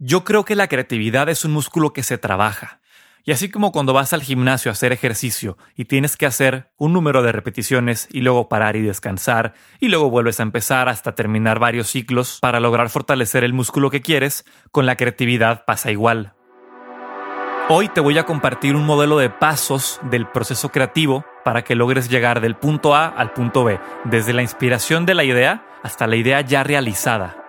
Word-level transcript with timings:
Yo 0.00 0.22
creo 0.22 0.44
que 0.44 0.54
la 0.54 0.68
creatividad 0.68 1.28
es 1.28 1.44
un 1.44 1.50
músculo 1.50 1.92
que 1.92 2.04
se 2.04 2.18
trabaja. 2.18 2.78
Y 3.24 3.32
así 3.32 3.50
como 3.50 3.72
cuando 3.72 3.92
vas 3.92 4.12
al 4.12 4.22
gimnasio 4.22 4.70
a 4.70 4.72
hacer 4.72 4.92
ejercicio 4.92 5.58
y 5.74 5.86
tienes 5.86 6.16
que 6.16 6.24
hacer 6.24 6.70
un 6.76 6.92
número 6.92 7.20
de 7.20 7.32
repeticiones 7.32 8.06
y 8.12 8.20
luego 8.20 8.48
parar 8.48 8.76
y 8.76 8.82
descansar 8.82 9.54
y 9.80 9.88
luego 9.88 10.08
vuelves 10.08 10.38
a 10.38 10.44
empezar 10.44 10.88
hasta 10.88 11.16
terminar 11.16 11.58
varios 11.58 11.88
ciclos 11.88 12.38
para 12.40 12.60
lograr 12.60 12.90
fortalecer 12.90 13.42
el 13.42 13.52
músculo 13.52 13.90
que 13.90 14.00
quieres, 14.00 14.44
con 14.70 14.86
la 14.86 14.94
creatividad 14.94 15.64
pasa 15.64 15.90
igual. 15.90 16.34
Hoy 17.68 17.88
te 17.88 18.00
voy 18.00 18.18
a 18.18 18.24
compartir 18.24 18.76
un 18.76 18.86
modelo 18.86 19.18
de 19.18 19.30
pasos 19.30 19.98
del 20.04 20.28
proceso 20.28 20.70
creativo 20.70 21.24
para 21.44 21.64
que 21.64 21.74
logres 21.74 22.08
llegar 22.08 22.40
del 22.40 22.54
punto 22.54 22.94
A 22.94 23.08
al 23.08 23.32
punto 23.32 23.64
B, 23.64 23.80
desde 24.04 24.32
la 24.32 24.42
inspiración 24.42 25.06
de 25.06 25.14
la 25.14 25.24
idea 25.24 25.66
hasta 25.82 26.06
la 26.06 26.14
idea 26.14 26.40
ya 26.40 26.62
realizada. 26.62 27.47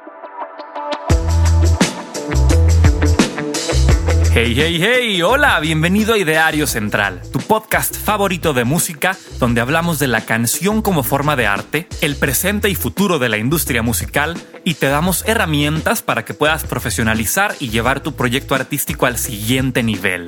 Hey, 4.42 4.54
hey, 4.56 4.80
hey, 4.82 5.22
hola, 5.22 5.60
bienvenido 5.60 6.14
a 6.14 6.18
Ideario 6.18 6.66
Central, 6.66 7.22
tu 7.34 7.40
podcast 7.40 7.94
favorito 7.94 8.54
de 8.54 8.64
música 8.64 9.18
donde 9.38 9.60
hablamos 9.60 10.00
de 10.00 10.08
la 10.08 10.22
canción 10.22 10.82
como 10.82 11.04
forma 11.04 11.36
de 11.36 11.46
arte, 11.46 11.90
el 12.00 12.16
presente 12.16 12.70
y 12.70 12.76
futuro 12.76 13.20
de 13.20 13.28
la 13.28 13.38
industria 13.38 13.82
musical 13.82 14.38
y 14.64 14.76
te 14.76 14.88
damos 14.88 15.28
herramientas 15.28 16.02
para 16.02 16.24
que 16.24 16.34
puedas 16.34 16.64
profesionalizar 16.64 17.54
y 17.60 17.70
llevar 17.70 18.00
tu 18.00 18.14
proyecto 18.14 18.56
artístico 18.56 19.06
al 19.08 19.18
siguiente 19.18 19.84
nivel. 19.84 20.28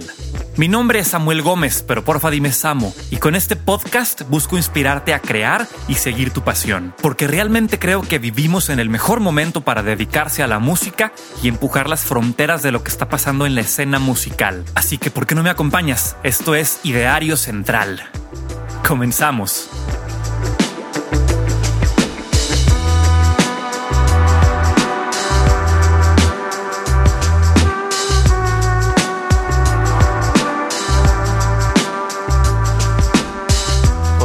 Mi 0.57 0.67
nombre 0.67 0.99
es 0.99 1.07
Samuel 1.07 1.41
Gómez, 1.41 1.84
pero 1.87 2.03
porfa 2.03 2.29
dime 2.29 2.51
Samo, 2.51 2.93
y 3.09 3.17
con 3.17 3.35
este 3.35 3.55
podcast 3.55 4.23
busco 4.23 4.57
inspirarte 4.57 5.13
a 5.13 5.20
crear 5.20 5.65
y 5.87 5.95
seguir 5.95 6.31
tu 6.31 6.43
pasión, 6.43 6.93
porque 7.01 7.27
realmente 7.27 7.79
creo 7.79 8.01
que 8.01 8.20
vivimos 8.20 8.70
en 8.70 8.79
el 8.81 8.89
mejor 8.89 9.21
momento 9.21 9.62
para 9.62 9.81
dedicarse 9.81 10.43
a 10.43 10.48
la 10.48 10.59
música 10.59 11.13
y 11.41 11.48
empujar 11.48 11.87
las 11.87 12.01
fronteras 12.01 12.62
de 12.63 12.71
lo 12.71 12.84
que 12.84 12.91
está 12.91 13.07
pasando 13.07 13.45
en 13.45 13.55
la 13.55 13.62
escena 13.62 13.99
musical. 14.01 14.65
Así 14.75 14.97
que, 14.97 15.11
¿por 15.11 15.25
qué 15.27 15.35
no 15.35 15.43
me 15.43 15.49
acompañas? 15.49 16.17
Esto 16.23 16.55
es 16.55 16.79
Ideario 16.84 17.37
Central. 17.37 18.01
Comenzamos. 18.85 19.70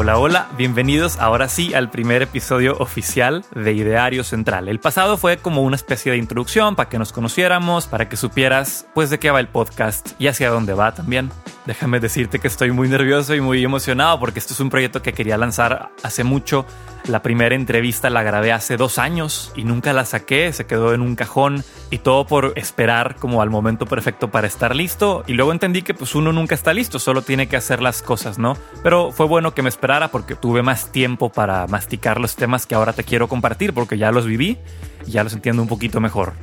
Hola, 0.06 0.18
hola, 0.18 0.48
bienvenidos 0.56 1.18
ahora 1.18 1.48
sí 1.48 1.74
al 1.74 1.90
primer 1.90 2.22
episodio 2.22 2.76
oficial 2.78 3.44
de 3.56 3.72
Ideario 3.72 4.22
Central. 4.22 4.68
El 4.68 4.78
pasado 4.78 5.16
fue 5.16 5.38
como 5.38 5.62
una 5.62 5.74
especie 5.74 6.12
de 6.12 6.18
introducción 6.18 6.76
para 6.76 6.88
que 6.88 6.96
nos 6.96 7.12
conociéramos, 7.12 7.88
para 7.88 8.08
que 8.08 8.16
supieras 8.16 8.86
pues 8.94 9.10
de 9.10 9.18
qué 9.18 9.32
va 9.32 9.40
el 9.40 9.48
podcast 9.48 10.12
y 10.20 10.28
hacia 10.28 10.50
dónde 10.50 10.74
va 10.74 10.94
también. 10.94 11.32
Déjame 11.66 11.98
decirte 11.98 12.38
que 12.38 12.46
estoy 12.46 12.70
muy 12.70 12.88
nervioso 12.88 13.34
y 13.34 13.40
muy 13.40 13.64
emocionado 13.64 14.20
porque 14.20 14.38
esto 14.38 14.54
es 14.54 14.60
un 14.60 14.70
proyecto 14.70 15.02
que 15.02 15.12
quería 15.12 15.36
lanzar 15.36 15.90
hace 16.04 16.22
mucho. 16.22 16.64
La 17.08 17.22
primera 17.22 17.56
entrevista 17.56 18.08
la 18.08 18.22
grabé 18.22 18.52
hace 18.52 18.76
dos 18.76 18.98
años 18.98 19.52
y 19.56 19.64
nunca 19.64 19.92
la 19.92 20.04
saqué, 20.04 20.52
se 20.52 20.66
quedó 20.66 20.94
en 20.94 21.00
un 21.00 21.16
cajón 21.16 21.64
y 21.90 21.98
todo 21.98 22.24
por 22.24 22.52
esperar 22.54 23.16
como 23.16 23.42
al 23.42 23.50
momento 23.50 23.84
perfecto 23.84 24.30
para 24.30 24.46
estar 24.46 24.76
listo. 24.76 25.24
Y 25.26 25.32
luego 25.32 25.50
entendí 25.50 25.82
que 25.82 25.92
pues 25.92 26.14
uno 26.14 26.32
nunca 26.32 26.54
está 26.54 26.72
listo, 26.72 27.00
solo 27.00 27.22
tiene 27.22 27.48
que 27.48 27.56
hacer 27.56 27.82
las 27.82 28.00
cosas, 28.00 28.38
¿no? 28.38 28.56
Pero 28.84 29.10
fue 29.10 29.26
bueno 29.26 29.52
que 29.52 29.62
me 29.62 29.68
esperara 29.68 30.08
porque 30.08 30.36
tuve 30.36 30.62
más 30.62 30.92
tiempo 30.92 31.32
para 31.32 31.66
masticar 31.66 32.20
los 32.20 32.36
temas 32.36 32.66
que 32.66 32.76
ahora 32.76 32.92
te 32.92 33.02
quiero 33.02 33.26
compartir 33.26 33.74
porque 33.74 33.98
ya 33.98 34.12
los 34.12 34.24
viví 34.24 34.56
y 35.04 35.10
ya 35.10 35.24
los 35.24 35.32
entiendo 35.32 35.62
un 35.62 35.68
poquito 35.68 36.00
mejor. 36.00 36.34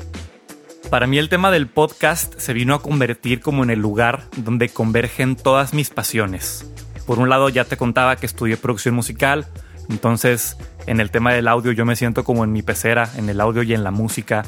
Para 0.90 1.08
mí 1.08 1.18
el 1.18 1.30
tema 1.30 1.52
del 1.52 1.68
podcast 1.68 2.38
se 2.40 2.54
vino 2.54 2.76
a 2.76 2.82
convertir 2.82 3.40
como 3.40 3.64
en 3.64 3.70
el 3.70 3.80
lugar 3.80 4.24
donde 4.38 4.70
convergen 4.70 5.36
todas 5.36 5.74
mis 5.74 5.90
pasiones. 5.90 6.72
Por 7.06 7.20
un 7.20 7.30
lado 7.30 7.50
ya 7.50 7.66
te 7.66 7.78
contaba 7.78 8.16
que 8.16 8.26
estudié 8.26 8.58
producción 8.58 8.96
musical, 8.96 9.48
entonces 9.90 10.58
en 10.86 11.00
el 11.00 11.12
tema 11.12 11.34
del 11.34 11.48
audio 11.48 11.72
yo 11.72 11.86
me 11.86 11.96
siento 11.96 12.24
como 12.24 12.44
en 12.44 12.52
mi 12.52 12.62
pecera, 12.62 13.10
en 13.18 13.30
el 13.30 13.42
audio 13.42 13.64
y 13.64 13.74
en 13.74 13.84
la 13.84 13.92
música. 13.92 14.44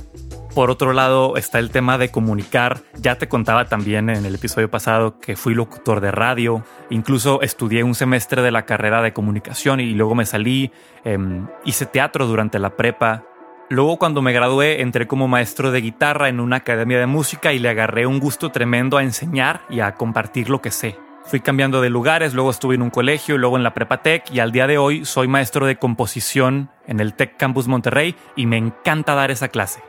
Por 0.55 0.71
otro 0.71 0.93
lado 0.93 1.35
está 1.35 1.59
el 1.59 1.69
tema 1.69 1.97
de 1.97 2.11
comunicar. 2.11 2.79
Ya 3.01 3.17
te 3.17 3.27
contaba 3.27 3.65
también 3.65 4.09
en 4.09 4.25
el 4.25 4.35
episodio 4.35 4.71
pasado 4.71 5.19
que 5.19 5.35
fui 5.35 5.53
locutor 5.53 5.99
de 5.99 6.11
radio. 6.11 6.63
Incluso 6.89 7.41
estudié 7.41 7.83
un 7.83 7.93
semestre 7.93 8.41
de 8.41 8.51
la 8.51 8.65
carrera 8.65 9.01
de 9.01 9.11
comunicación 9.11 9.81
y 9.81 9.91
luego 9.91 10.15
me 10.15 10.25
salí. 10.25 10.71
Em, 11.03 11.45
hice 11.65 11.85
teatro 11.85 12.25
durante 12.25 12.57
la 12.57 12.77
prepa. 12.77 13.25
Luego 13.67 13.97
cuando 13.97 14.21
me 14.21 14.31
gradué 14.31 14.81
entré 14.81 15.07
como 15.07 15.27
maestro 15.27 15.71
de 15.71 15.81
guitarra 15.81 16.29
en 16.29 16.39
una 16.39 16.57
academia 16.57 16.99
de 16.99 17.07
música 17.07 17.51
y 17.51 17.57
le 17.57 17.69
agarré 17.69 18.05
un 18.05 18.19
gusto 18.19 18.51
tremendo 18.51 18.97
a 18.97 19.03
enseñar 19.03 19.61
y 19.69 19.79
a 19.79 19.95
compartir 19.95 20.51
lo 20.51 20.61
que 20.61 20.69
sé. 20.69 20.99
Fui 21.23 21.39
cambiando 21.39 21.81
de 21.81 21.89
lugares, 21.89 22.35
luego 22.35 22.51
estuve 22.51 22.75
en 22.75 22.83
un 22.83 22.91
colegio, 22.91 23.39
luego 23.39 23.57
en 23.57 23.63
la 23.63 23.73
Prepa 23.73 24.03
Tech 24.03 24.29
y 24.31 24.39
al 24.39 24.51
día 24.51 24.67
de 24.67 24.77
hoy 24.77 25.03
soy 25.03 25.27
maestro 25.27 25.65
de 25.65 25.77
composición 25.77 26.69
en 26.85 26.99
el 26.99 27.15
Tech 27.15 27.37
Campus 27.37 27.67
Monterrey 27.67 28.15
y 28.35 28.45
me 28.45 28.57
encanta 28.57 29.15
dar 29.15 29.31
esa 29.31 29.47
clase. 29.47 29.81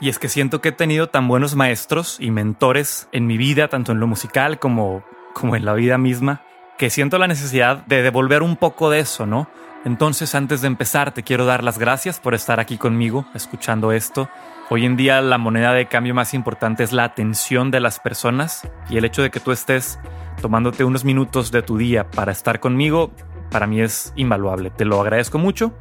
Y 0.00 0.08
es 0.08 0.18
que 0.18 0.28
siento 0.28 0.60
que 0.60 0.70
he 0.70 0.72
tenido 0.72 1.08
tan 1.08 1.28
buenos 1.28 1.54
maestros 1.54 2.16
y 2.18 2.32
mentores 2.32 3.08
en 3.12 3.28
mi 3.28 3.38
vida, 3.38 3.68
tanto 3.68 3.92
en 3.92 4.00
lo 4.00 4.08
musical 4.08 4.58
como, 4.58 5.04
como 5.34 5.54
en 5.54 5.64
la 5.64 5.74
vida 5.74 5.98
misma, 5.98 6.42
que 6.78 6.90
siento 6.90 7.18
la 7.18 7.28
necesidad 7.28 7.86
de 7.86 8.02
devolver 8.02 8.42
un 8.42 8.56
poco 8.56 8.90
de 8.90 8.98
eso, 8.98 9.24
¿no? 9.24 9.48
Entonces, 9.84 10.34
antes 10.34 10.62
de 10.62 10.66
empezar, 10.66 11.12
te 11.12 11.22
quiero 11.22 11.44
dar 11.44 11.62
las 11.62 11.78
gracias 11.78 12.18
por 12.18 12.34
estar 12.34 12.58
aquí 12.58 12.78
conmigo, 12.78 13.26
escuchando 13.34 13.92
esto. 13.92 14.30
Hoy 14.70 14.86
en 14.86 14.96
día 14.96 15.20
la 15.20 15.36
moneda 15.36 15.74
de 15.74 15.86
cambio 15.86 16.14
más 16.14 16.32
importante 16.32 16.84
es 16.84 16.92
la 16.92 17.04
atención 17.04 17.70
de 17.70 17.80
las 17.80 18.00
personas 18.00 18.66
y 18.88 18.96
el 18.96 19.04
hecho 19.04 19.20
de 19.20 19.30
que 19.30 19.40
tú 19.40 19.52
estés 19.52 19.98
tomándote 20.40 20.84
unos 20.84 21.04
minutos 21.04 21.52
de 21.52 21.60
tu 21.60 21.76
día 21.76 22.10
para 22.10 22.32
estar 22.32 22.60
conmigo, 22.60 23.10
para 23.50 23.66
mí 23.66 23.82
es 23.82 24.14
invaluable. 24.16 24.70
Te 24.70 24.86
lo 24.86 24.98
agradezco 25.02 25.38
mucho 25.38 25.76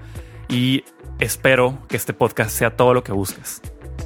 y 0.49 0.83
espero 1.19 1.79
que 1.87 1.95
este 1.95 2.13
podcast 2.13 2.51
sea 2.51 2.75
todo 2.75 2.93
lo 2.93 3.05
que 3.05 3.13
busques. 3.13 3.61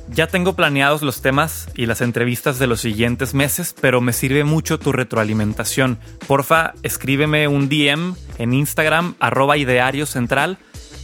Ya 0.09 0.28
tengo 0.28 0.53
planeados 0.53 1.01
los 1.01 1.22
temas 1.22 1.68
y 1.75 1.85
las 1.85 2.01
entrevistas 2.01 2.59
de 2.59 2.68
los 2.68 2.81
siguientes 2.81 3.34
meses, 3.34 3.75
pero 3.79 4.01
me 4.01 4.13
sirve 4.13 4.44
mucho 4.44 4.79
tu 4.79 4.91
retroalimentación. 4.91 6.00
Porfa, 6.28 6.73
escríbeme 6.81 7.47
un 7.47 7.69
DM 7.69 8.16
en 8.38 8.53
Instagram, 8.53 9.16
arroba 9.19 9.57
ideario 9.57 10.06
central, 10.06 10.57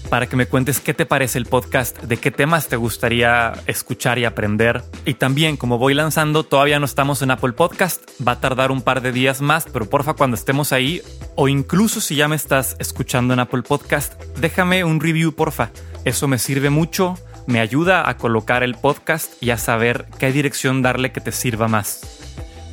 para 0.10 0.28
que 0.28 0.36
me 0.36 0.46
cuentes 0.46 0.80
qué 0.80 0.94
te 0.94 1.06
parece 1.06 1.38
el 1.38 1.46
podcast, 1.46 2.02
de 2.02 2.18
qué 2.18 2.32
temas 2.32 2.68
te 2.68 2.76
gustaría 2.76 3.54
escuchar 3.68 4.20
y 4.20 4.26
aprender. 4.26 4.84
Y 5.06 5.16
también, 5.16 5.58
como 5.58 5.78
voy 5.78 5.94
lanzando, 5.94 6.44
todavía 6.44 6.80
no 6.80 6.86
estamos 6.86 7.22
en 7.22 7.32
Apple 7.32 7.54
Podcast, 7.54 8.04
va 8.26 8.34
a 8.34 8.40
tardar 8.40 8.72
un 8.72 8.82
par 8.82 9.02
de 9.02 9.12
días 9.12 9.42
más, 9.42 9.66
pero 9.72 9.90
porfa, 9.90 10.14
cuando 10.14 10.36
estemos 10.36 10.72
ahí, 10.72 11.02
o 11.36 11.48
incluso 11.48 12.00
si 12.00 12.16
ya 12.16 12.28
me 12.28 12.36
estás 12.36 12.76
escuchando 12.80 13.34
en 13.34 13.40
Apple 13.40 13.64
Podcast, 13.64 14.22
déjame 14.40 14.84
un 14.84 15.00
review, 15.00 15.34
porfa. 15.34 15.72
Eso 16.06 16.28
me 16.28 16.38
sirve 16.38 16.70
mucho 16.70 17.18
me 17.48 17.60
ayuda 17.60 18.10
a 18.10 18.18
colocar 18.18 18.64
el 18.64 18.76
podcast 18.76 19.42
y 19.42 19.52
a 19.52 19.58
saber 19.58 20.08
qué 20.20 20.32
dirección 20.32 20.82
darle 20.82 21.12
que 21.12 21.22
te 21.22 21.32
sirva 21.32 21.68
más. 21.68 22.20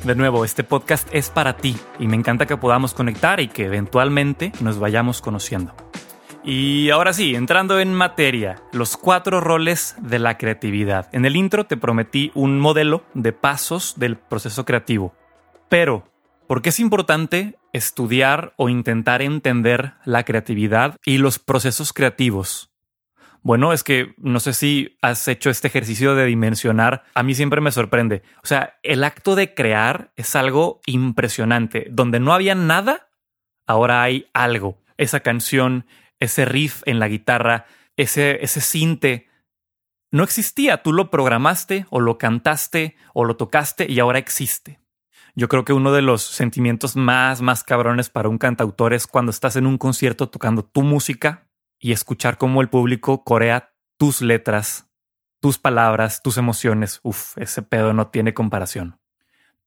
De 0.03 0.15
nuevo, 0.15 0.45
este 0.45 0.63
podcast 0.63 1.07
es 1.11 1.29
para 1.29 1.57
ti 1.57 1.77
y 1.99 2.07
me 2.07 2.15
encanta 2.15 2.45
que 2.47 2.57
podamos 2.57 2.93
conectar 2.93 3.39
y 3.39 3.47
que 3.47 3.65
eventualmente 3.65 4.51
nos 4.59 4.79
vayamos 4.79 5.21
conociendo. 5.21 5.75
Y 6.43 6.89
ahora 6.89 7.13
sí, 7.13 7.35
entrando 7.35 7.79
en 7.79 7.93
materia, 7.93 8.63
los 8.71 8.97
cuatro 8.97 9.41
roles 9.41 9.95
de 9.99 10.17
la 10.17 10.39
creatividad. 10.39 11.07
En 11.11 11.25
el 11.25 11.35
intro 11.35 11.65
te 11.65 11.77
prometí 11.77 12.31
un 12.33 12.59
modelo 12.59 13.03
de 13.13 13.31
pasos 13.31 13.93
del 13.97 14.17
proceso 14.17 14.65
creativo. 14.65 15.13
Pero, 15.69 16.07
¿por 16.47 16.63
qué 16.63 16.69
es 16.69 16.79
importante 16.79 17.59
estudiar 17.73 18.53
o 18.57 18.69
intentar 18.69 19.21
entender 19.21 19.93
la 20.03 20.23
creatividad 20.23 20.97
y 21.05 21.19
los 21.19 21.37
procesos 21.37 21.93
creativos? 21.93 22.70
Bueno, 23.43 23.73
es 23.73 23.83
que 23.83 24.13
no 24.17 24.39
sé 24.39 24.53
si 24.53 24.97
has 25.01 25.27
hecho 25.27 25.49
este 25.49 25.67
ejercicio 25.67 26.13
de 26.13 26.25
dimensionar. 26.25 27.03
A 27.15 27.23
mí 27.23 27.33
siempre 27.33 27.59
me 27.59 27.71
sorprende. 27.71 28.21
O 28.43 28.47
sea, 28.47 28.79
el 28.83 29.03
acto 29.03 29.35
de 29.35 29.55
crear 29.55 30.11
es 30.15 30.35
algo 30.35 30.79
impresionante. 30.85 31.87
Donde 31.89 32.19
no 32.19 32.33
había 32.33 32.53
nada, 32.53 33.09
ahora 33.65 34.03
hay 34.03 34.27
algo. 34.33 34.77
Esa 34.97 35.21
canción, 35.21 35.87
ese 36.19 36.45
riff 36.45 36.83
en 36.85 36.99
la 36.99 37.07
guitarra, 37.07 37.65
ese, 37.97 38.43
ese 38.43 38.61
cinte, 38.61 39.27
no 40.11 40.23
existía. 40.23 40.83
Tú 40.83 40.93
lo 40.93 41.09
programaste 41.09 41.87
o 41.89 41.99
lo 41.99 42.19
cantaste 42.19 42.95
o 43.13 43.25
lo 43.25 43.37
tocaste 43.37 43.91
y 43.91 43.99
ahora 43.99 44.19
existe. 44.19 44.79
Yo 45.33 45.47
creo 45.47 45.65
que 45.65 45.73
uno 45.73 45.91
de 45.93 46.03
los 46.03 46.21
sentimientos 46.21 46.95
más, 46.95 47.41
más 47.41 47.63
cabrones 47.63 48.09
para 48.09 48.29
un 48.29 48.37
cantautor 48.37 48.93
es 48.93 49.07
cuando 49.07 49.31
estás 49.31 49.55
en 49.55 49.65
un 49.65 49.79
concierto 49.79 50.29
tocando 50.29 50.63
tu 50.63 50.83
música 50.83 51.47
y 51.81 51.91
escuchar 51.91 52.37
cómo 52.37 52.61
el 52.61 52.69
público 52.69 53.25
corea 53.25 53.73
tus 53.97 54.21
letras, 54.21 54.89
tus 55.41 55.57
palabras, 55.57 56.21
tus 56.21 56.37
emociones. 56.37 57.01
Uf, 57.03 57.37
ese 57.37 57.63
pedo 57.63 57.91
no 57.91 58.07
tiene 58.07 58.33
comparación. 58.33 58.99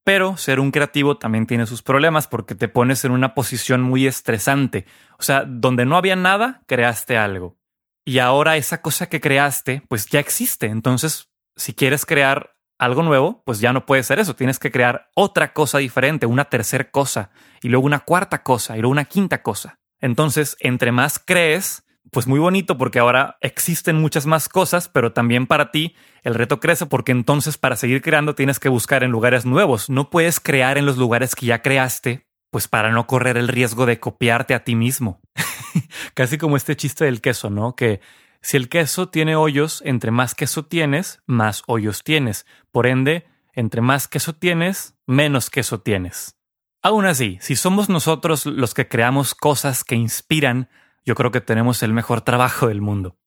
Pero 0.03 0.37
ser 0.37 0.59
un 0.59 0.71
creativo 0.71 1.17
también 1.17 1.45
tiene 1.45 1.65
sus 1.65 1.81
problemas 1.81 2.27
porque 2.27 2.55
te 2.55 2.69
pones 2.69 3.03
en 3.05 3.11
una 3.11 3.33
posición 3.33 3.81
muy 3.81 4.07
estresante. 4.07 4.85
O 5.19 5.23
sea, 5.23 5.43
donde 5.45 5.85
no 5.85 5.97
había 5.97 6.15
nada, 6.15 6.63
creaste 6.67 7.17
algo. 7.17 7.57
Y 8.05 8.19
ahora 8.19 8.55
esa 8.55 8.81
cosa 8.81 9.09
que 9.09 9.19
creaste, 9.19 9.81
pues 9.89 10.05
ya 10.07 10.19
existe. 10.19 10.67
Entonces, 10.67 11.29
si 11.55 11.73
quieres 11.73 12.05
crear 12.05 12.55
algo 12.77 13.03
nuevo, 13.03 13.41
pues 13.45 13.59
ya 13.59 13.73
no 13.73 13.85
puede 13.85 14.03
ser 14.03 14.19
eso. 14.19 14.35
Tienes 14.35 14.59
que 14.59 14.71
crear 14.71 15.09
otra 15.15 15.53
cosa 15.53 15.79
diferente, 15.79 16.25
una 16.25 16.45
tercera 16.45 16.91
cosa, 16.91 17.31
y 17.61 17.69
luego 17.69 17.85
una 17.85 18.01
cuarta 18.01 18.43
cosa, 18.43 18.77
y 18.77 18.81
luego 18.81 18.91
una 18.91 19.05
quinta 19.05 19.41
cosa. 19.41 19.79
Entonces, 19.99 20.55
entre 20.59 20.91
más 20.91 21.19
crees, 21.19 21.84
pues 22.11 22.27
muy 22.27 22.39
bonito 22.39 22.77
porque 22.77 22.99
ahora 22.99 23.37
existen 23.41 23.97
muchas 23.97 24.25
más 24.25 24.49
cosas, 24.49 24.89
pero 24.89 25.13
también 25.13 25.47
para 25.47 25.71
ti 25.71 25.95
el 26.23 26.35
reto 26.35 26.59
crece 26.59 26.85
porque 26.85 27.11
entonces 27.11 27.57
para 27.57 27.75
seguir 27.75 28.01
creando 28.01 28.35
tienes 28.35 28.59
que 28.59 28.69
buscar 28.69 29.03
en 29.03 29.11
lugares 29.11 29.45
nuevos. 29.45 29.89
No 29.89 30.09
puedes 30.09 30.39
crear 30.39 30.77
en 30.77 30.85
los 30.85 30.97
lugares 30.97 31.35
que 31.35 31.45
ya 31.45 31.61
creaste, 31.61 32.27
pues 32.51 32.67
para 32.67 32.91
no 32.91 33.07
correr 33.07 33.37
el 33.37 33.47
riesgo 33.47 33.85
de 33.85 33.99
copiarte 33.99 34.53
a 34.53 34.63
ti 34.63 34.75
mismo. 34.75 35.21
Casi 36.13 36.37
como 36.37 36.57
este 36.57 36.75
chiste 36.75 37.05
del 37.05 37.21
queso, 37.21 37.49
¿no? 37.49 37.75
Que 37.75 37.99
si 38.41 38.57
el 38.57 38.69
queso 38.69 39.09
tiene 39.09 39.35
hoyos, 39.35 39.81
entre 39.85 40.11
más 40.11 40.35
queso 40.35 40.65
tienes, 40.65 41.21
más 41.25 41.63
hoyos 41.67 42.03
tienes. 42.03 42.45
Por 42.71 42.87
ende, 42.87 43.25
entre 43.53 43.81
más 43.81 44.07
queso 44.07 44.35
tienes, 44.35 44.95
menos 45.07 45.49
queso 45.49 45.81
tienes. 45.81 46.37
Aún 46.81 47.07
así, 47.07 47.39
si 47.41 47.55
somos 47.55 47.89
nosotros 47.89 48.45
los 48.45 48.75
que 48.75 48.87
creamos 48.87 49.33
cosas 49.33 49.83
que 49.83 49.95
inspiran, 49.95 50.69
yo 51.05 51.15
creo 51.15 51.31
que 51.31 51.41
tenemos 51.41 51.83
el 51.83 51.93
mejor 51.93 52.21
trabajo 52.21 52.67
del 52.67 52.81
mundo. 52.81 53.17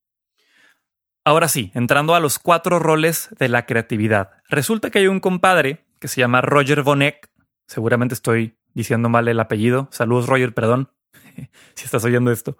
Ahora 1.24 1.48
sí, 1.48 1.70
entrando 1.74 2.14
a 2.14 2.20
los 2.20 2.38
cuatro 2.38 2.78
roles 2.78 3.28
de 3.38 3.48
la 3.48 3.66
creatividad. 3.66 4.30
Resulta 4.48 4.90
que 4.90 5.00
hay 5.00 5.06
un 5.08 5.20
compadre 5.20 5.86
que 6.00 6.08
se 6.08 6.20
llama 6.20 6.40
Roger 6.40 6.82
Bonek. 6.82 7.30
Seguramente 7.66 8.14
estoy 8.14 8.58
diciendo 8.72 9.08
mal 9.08 9.28
el 9.28 9.40
apellido. 9.40 9.88
Saludos, 9.90 10.26
Roger, 10.26 10.54
perdón, 10.54 10.90
si 11.74 11.84
estás 11.84 12.04
oyendo 12.04 12.30
esto 12.30 12.56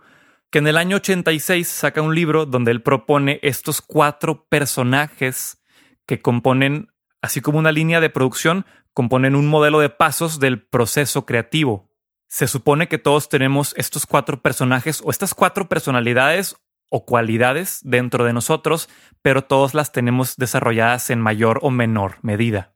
que 0.51 0.59
en 0.59 0.67
el 0.67 0.77
año 0.77 0.97
86 0.97 1.69
saca 1.69 2.03
un 2.03 2.15
libro 2.15 2.47
donde 2.47 2.71
él 2.71 2.83
propone 2.83 3.39
estos 3.43 3.83
cuatro 3.83 4.47
personajes 4.49 5.63
que 6.07 6.21
componen, 6.21 6.89
así 7.21 7.41
como 7.41 7.59
una 7.59 7.73
línea 7.73 8.01
de 8.01 8.11
producción, 8.11 8.65
componen 8.95 9.37
un 9.37 9.47
modelo 9.47 9.81
de 9.81 9.91
pasos 9.91 10.41
del 10.41 10.63
proceso 10.63 11.27
creativo. 11.27 11.88
Se 12.29 12.47
supone 12.47 12.89
que 12.89 12.99
todos 12.99 13.29
tenemos 13.29 13.75
estos 13.77 14.07
cuatro 14.07 14.43
personajes 14.43 15.01
o 15.03 15.11
estas 15.11 15.35
cuatro 15.35 15.69
personalidades 15.69 16.57
o 16.91 17.05
cualidades 17.05 17.81
dentro 17.83 18.25
de 18.25 18.33
nosotros, 18.33 18.89
pero 19.23 19.45
todos 19.45 19.75
las 19.75 19.93
tenemos 19.93 20.37
desarrolladas 20.37 21.11
en 21.11 21.21
mayor 21.21 21.59
o 21.63 21.71
menor 21.71 22.19
medida. 22.23 22.75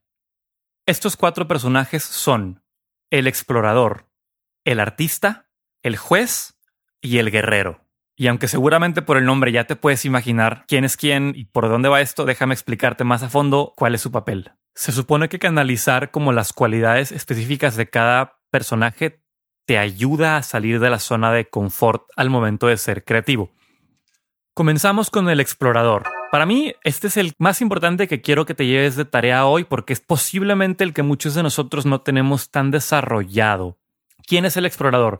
Estos 0.85 1.15
cuatro 1.15 1.47
personajes 1.47 2.03
son 2.03 2.63
el 3.11 3.27
explorador, 3.27 4.09
el 4.65 4.79
artista, 4.79 5.49
el 5.83 5.97
juez 5.97 6.59
y 7.01 7.19
el 7.19 7.31
guerrero. 7.31 7.85
Y 8.15 8.27
aunque 8.27 8.47
seguramente 8.47 9.01
por 9.01 9.17
el 9.17 9.25
nombre 9.25 9.51
ya 9.51 9.65
te 9.65 9.75
puedes 9.75 10.05
imaginar 10.05 10.65
quién 10.67 10.83
es 10.83 10.97
quién 10.97 11.33
y 11.35 11.45
por 11.45 11.69
dónde 11.69 11.89
va 11.89 12.01
esto, 12.01 12.25
déjame 12.25 12.53
explicarte 12.53 13.03
más 13.03 13.23
a 13.23 13.29
fondo 13.29 13.73
cuál 13.75 13.95
es 13.95 14.01
su 14.01 14.11
papel. 14.11 14.51
Se 14.75 14.91
supone 14.91 15.29
que 15.29 15.39
canalizar 15.39 16.11
como 16.11 16.31
las 16.31 16.53
cualidades 16.53 17.11
específicas 17.11 17.75
de 17.75 17.89
cada 17.89 18.39
personaje 18.51 19.22
te 19.65 19.77
ayuda 19.77 20.37
a 20.37 20.43
salir 20.43 20.79
de 20.79 20.89
la 20.89 20.99
zona 20.99 21.31
de 21.31 21.49
confort 21.49 22.03
al 22.15 22.29
momento 22.29 22.67
de 22.67 22.77
ser 22.77 23.03
creativo. 23.03 23.51
Comenzamos 24.53 25.09
con 25.09 25.29
el 25.29 25.39
explorador. 25.39 26.03
Para 26.31 26.45
mí, 26.45 26.73
este 26.83 27.07
es 27.07 27.17
el 27.17 27.33
más 27.39 27.61
importante 27.61 28.07
que 28.07 28.21
quiero 28.21 28.45
que 28.45 28.53
te 28.53 28.65
lleves 28.65 28.95
de 28.95 29.05
tarea 29.05 29.45
hoy 29.45 29.63
porque 29.63 29.93
es 29.93 29.99
posiblemente 29.99 30.83
el 30.83 30.93
que 30.93 31.03
muchos 31.03 31.35
de 31.35 31.43
nosotros 31.43 31.85
no 31.85 32.01
tenemos 32.01 32.51
tan 32.51 32.71
desarrollado. 32.71 33.77
¿Quién 34.27 34.45
es 34.45 34.57
el 34.57 34.65
explorador? 34.65 35.19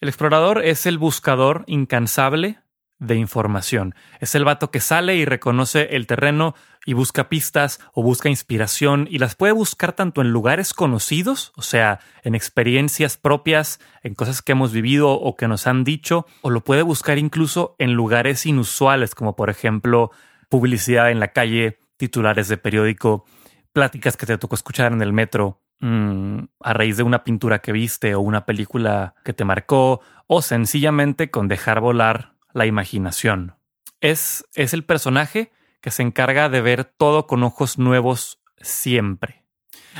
El 0.00 0.08
explorador 0.08 0.64
es 0.64 0.86
el 0.86 0.98
buscador 0.98 1.64
incansable 1.66 2.58
de 2.98 3.16
información. 3.16 3.94
Es 4.20 4.34
el 4.34 4.44
vato 4.44 4.70
que 4.70 4.80
sale 4.80 5.16
y 5.16 5.24
reconoce 5.24 5.96
el 5.96 6.06
terreno 6.06 6.54
y 6.84 6.94
busca 6.94 7.28
pistas 7.28 7.80
o 7.92 8.02
busca 8.02 8.28
inspiración 8.28 9.06
y 9.10 9.18
las 9.18 9.34
puede 9.34 9.52
buscar 9.52 9.92
tanto 9.92 10.20
en 10.20 10.30
lugares 10.30 10.72
conocidos, 10.72 11.52
o 11.56 11.62
sea, 11.62 12.00
en 12.22 12.34
experiencias 12.34 13.16
propias, 13.16 13.80
en 14.02 14.14
cosas 14.14 14.40
que 14.42 14.52
hemos 14.52 14.72
vivido 14.72 15.10
o 15.10 15.36
que 15.36 15.48
nos 15.48 15.66
han 15.66 15.84
dicho, 15.84 16.26
o 16.42 16.50
lo 16.50 16.62
puede 16.62 16.82
buscar 16.82 17.18
incluso 17.18 17.74
en 17.78 17.92
lugares 17.92 18.46
inusuales, 18.46 19.14
como 19.14 19.36
por 19.36 19.50
ejemplo 19.50 20.10
publicidad 20.48 21.10
en 21.10 21.20
la 21.20 21.28
calle, 21.28 21.78
titulares 21.96 22.48
de 22.48 22.56
periódico, 22.56 23.24
pláticas 23.72 24.16
que 24.16 24.26
te 24.26 24.38
tocó 24.38 24.54
escuchar 24.54 24.92
en 24.92 25.02
el 25.02 25.12
metro, 25.12 25.60
Mm, 25.78 26.44
a 26.60 26.72
raíz 26.72 26.96
de 26.96 27.02
una 27.02 27.22
pintura 27.22 27.58
que 27.58 27.72
viste 27.72 28.14
o 28.14 28.20
una 28.20 28.46
película 28.46 29.14
que 29.24 29.34
te 29.34 29.44
marcó 29.44 30.00
o 30.26 30.40
sencillamente 30.40 31.30
con 31.30 31.48
dejar 31.48 31.80
volar 31.80 32.32
la 32.56 32.66
imaginación. 32.66 33.54
Es, 34.00 34.46
es 34.54 34.72
el 34.72 34.82
personaje 34.82 35.52
que 35.82 35.90
se 35.90 36.02
encarga 36.02 36.48
de 36.48 36.62
ver 36.62 36.84
todo 36.84 37.26
con 37.26 37.42
ojos 37.42 37.78
nuevos 37.78 38.40
siempre. 38.58 39.44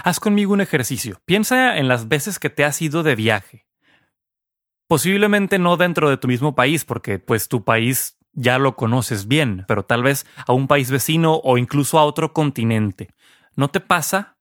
Haz 0.03 0.21
conmigo 0.21 0.55
un 0.55 0.63
ejercicio. 0.63 1.21
Piensa 1.27 1.77
en 1.77 1.87
las 1.87 2.09
veces 2.09 2.39
que 2.39 2.49
te 2.49 2.65
has 2.65 2.81
ido 2.81 3.03
de 3.03 3.15
viaje. 3.15 3.67
Posiblemente 4.89 5.59
no 5.59 5.77
dentro 5.77 6.09
de 6.09 6.17
tu 6.17 6.29
mismo 6.29 6.55
país, 6.55 6.87
porque 6.87 7.19
pues 7.19 7.49
tu 7.49 7.63
país 7.63 8.17
ya 8.33 8.59
lo 8.59 8.75
conoces 8.75 9.29
bien, 9.29 9.65
pero 9.69 9.85
tal 9.85 10.03
vez 10.03 10.27
a 10.47 10.53
un 10.53 10.67
país 10.67 10.91
vecino 10.91 11.41
o 11.45 11.59
incluso 11.59 11.99
a 11.99 12.05
otro 12.05 12.33
continente. 12.33 13.11
¿No 13.55 13.69
te 13.69 13.81
pasa 13.81 14.36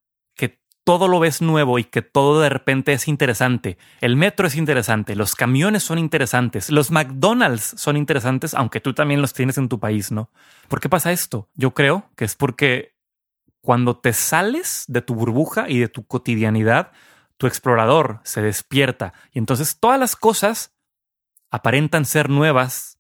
todo 0.86 1.08
lo 1.08 1.20
ves 1.20 1.42
nuevo 1.42 1.80
y 1.80 1.84
que 1.84 2.04
todo 2.04 2.40
de 2.40 2.50
repente 2.50 2.94
es 2.94 3.08
interesante. 3.08 3.78
El 4.02 4.16
metro 4.16 4.48
es 4.48 4.56
interesante, 4.56 5.16
los 5.16 5.36
camiones 5.36 5.84
son 5.84 5.98
interesantes, 5.98 6.70
los 6.70 6.92
McDonald's 6.92 7.74
son 7.76 7.98
interesantes, 7.98 8.54
aunque 8.54 8.80
tú 8.80 8.94
también 8.94 9.22
los 9.22 9.34
tienes 9.34 9.58
en 9.58 9.68
tu 9.68 9.80
país, 9.80 10.12
¿no? 10.12 10.30
¿Por 10.68 10.80
qué 10.80 10.88
pasa 10.88 11.12
esto? 11.12 11.50
Yo 11.56 11.74
creo 11.74 12.10
que 12.16 12.24
es 12.24 12.36
porque 12.36 12.96
cuando 13.62 13.98
te 13.98 14.14
sales 14.14 14.86
de 14.88 15.02
tu 15.02 15.16
burbuja 15.16 15.68
y 15.68 15.80
de 15.80 15.90
tu 15.90 16.06
cotidianidad, 16.06 16.92
tu 17.38 17.48
explorador 17.48 18.20
se 18.24 18.44
despierta 18.44 19.14
y 19.34 19.40
entonces 19.40 19.80
todas 19.80 20.00
las 20.00 20.16
cosas 20.16 20.76
aparentan 21.50 22.06
ser 22.06 22.30
nuevas 22.30 22.95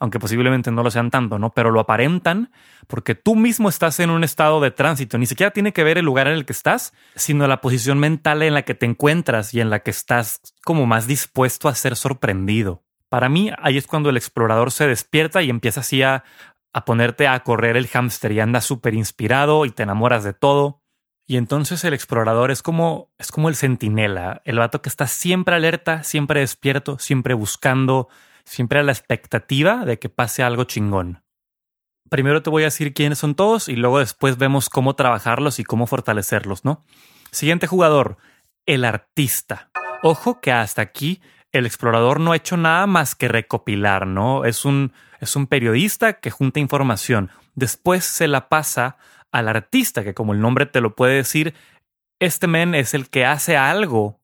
aunque 0.00 0.18
posiblemente 0.18 0.70
no 0.70 0.82
lo 0.82 0.90
sean 0.90 1.10
tanto, 1.10 1.38
¿no? 1.38 1.50
Pero 1.50 1.70
lo 1.70 1.80
aparentan 1.80 2.50
porque 2.86 3.14
tú 3.14 3.36
mismo 3.36 3.68
estás 3.68 4.00
en 4.00 4.10
un 4.10 4.24
estado 4.24 4.60
de 4.60 4.70
tránsito. 4.70 5.18
Ni 5.18 5.26
siquiera 5.26 5.50
tiene 5.50 5.72
que 5.72 5.84
ver 5.84 5.98
el 5.98 6.04
lugar 6.04 6.28
en 6.28 6.34
el 6.34 6.46
que 6.46 6.52
estás, 6.52 6.92
sino 7.14 7.46
la 7.46 7.60
posición 7.60 7.98
mental 7.98 8.42
en 8.42 8.54
la 8.54 8.62
que 8.62 8.74
te 8.74 8.86
encuentras 8.86 9.54
y 9.54 9.60
en 9.60 9.70
la 9.70 9.80
que 9.80 9.90
estás 9.90 10.40
como 10.64 10.86
más 10.86 11.06
dispuesto 11.06 11.68
a 11.68 11.74
ser 11.74 11.96
sorprendido. 11.96 12.82
Para 13.08 13.28
mí, 13.28 13.50
ahí 13.58 13.78
es 13.78 13.86
cuando 13.86 14.10
el 14.10 14.16
explorador 14.16 14.70
se 14.70 14.86
despierta 14.86 15.42
y 15.42 15.50
empieza 15.50 15.80
así 15.80 16.02
a, 16.02 16.24
ponerte 16.86 17.26
a 17.26 17.40
correr 17.40 17.76
el 17.76 17.88
hámster 17.88 18.30
y 18.30 18.40
andas 18.40 18.64
súper 18.64 18.94
inspirado 18.94 19.64
y 19.64 19.70
te 19.70 19.82
enamoras 19.82 20.22
de 20.22 20.32
todo. 20.32 20.82
Y 21.26 21.36
entonces 21.36 21.84
el 21.84 21.92
explorador 21.92 22.50
es 22.50 22.62
como, 22.62 23.10
es 23.18 23.32
como 23.32 23.48
el 23.48 23.56
centinela, 23.56 24.40
el 24.44 24.58
vato 24.58 24.80
que 24.80 24.88
está 24.88 25.06
siempre 25.06 25.56
alerta, 25.56 26.02
siempre 26.02 26.40
despierto, 26.40 26.98
siempre 26.98 27.34
buscando, 27.34 28.08
siempre 28.48 28.78
a 28.78 28.82
la 28.82 28.92
expectativa 28.92 29.84
de 29.84 29.98
que 29.98 30.08
pase 30.08 30.42
algo 30.42 30.64
chingón. 30.64 31.22
Primero 32.10 32.42
te 32.42 32.50
voy 32.50 32.62
a 32.62 32.66
decir 32.66 32.94
quiénes 32.94 33.18
son 33.18 33.34
todos 33.34 33.68
y 33.68 33.76
luego 33.76 33.98
después 33.98 34.38
vemos 34.38 34.70
cómo 34.70 34.94
trabajarlos 34.94 35.58
y 35.58 35.64
cómo 35.64 35.86
fortalecerlos, 35.86 36.64
¿no? 36.64 36.84
Siguiente 37.30 37.66
jugador, 37.66 38.16
el 38.66 38.84
artista. 38.84 39.70
Ojo 40.02 40.40
que 40.40 40.50
hasta 40.50 40.80
aquí 40.80 41.20
el 41.52 41.66
explorador 41.66 42.20
no 42.20 42.32
ha 42.32 42.36
hecho 42.36 42.56
nada 42.56 42.86
más 42.86 43.14
que 43.14 43.28
recopilar, 43.28 44.06
¿no? 44.06 44.44
Es 44.44 44.64
un, 44.64 44.92
es 45.20 45.36
un 45.36 45.46
periodista 45.46 46.14
que 46.14 46.30
junta 46.30 46.60
información. 46.60 47.30
Después 47.54 48.04
se 48.04 48.28
la 48.28 48.48
pasa 48.48 48.96
al 49.30 49.48
artista, 49.48 50.04
que 50.04 50.14
como 50.14 50.32
el 50.32 50.40
nombre 50.40 50.64
te 50.64 50.80
lo 50.80 50.96
puede 50.96 51.16
decir, 51.16 51.54
este 52.20 52.46
men 52.46 52.74
es 52.74 52.94
el 52.94 53.10
que 53.10 53.26
hace 53.26 53.56
algo 53.56 54.20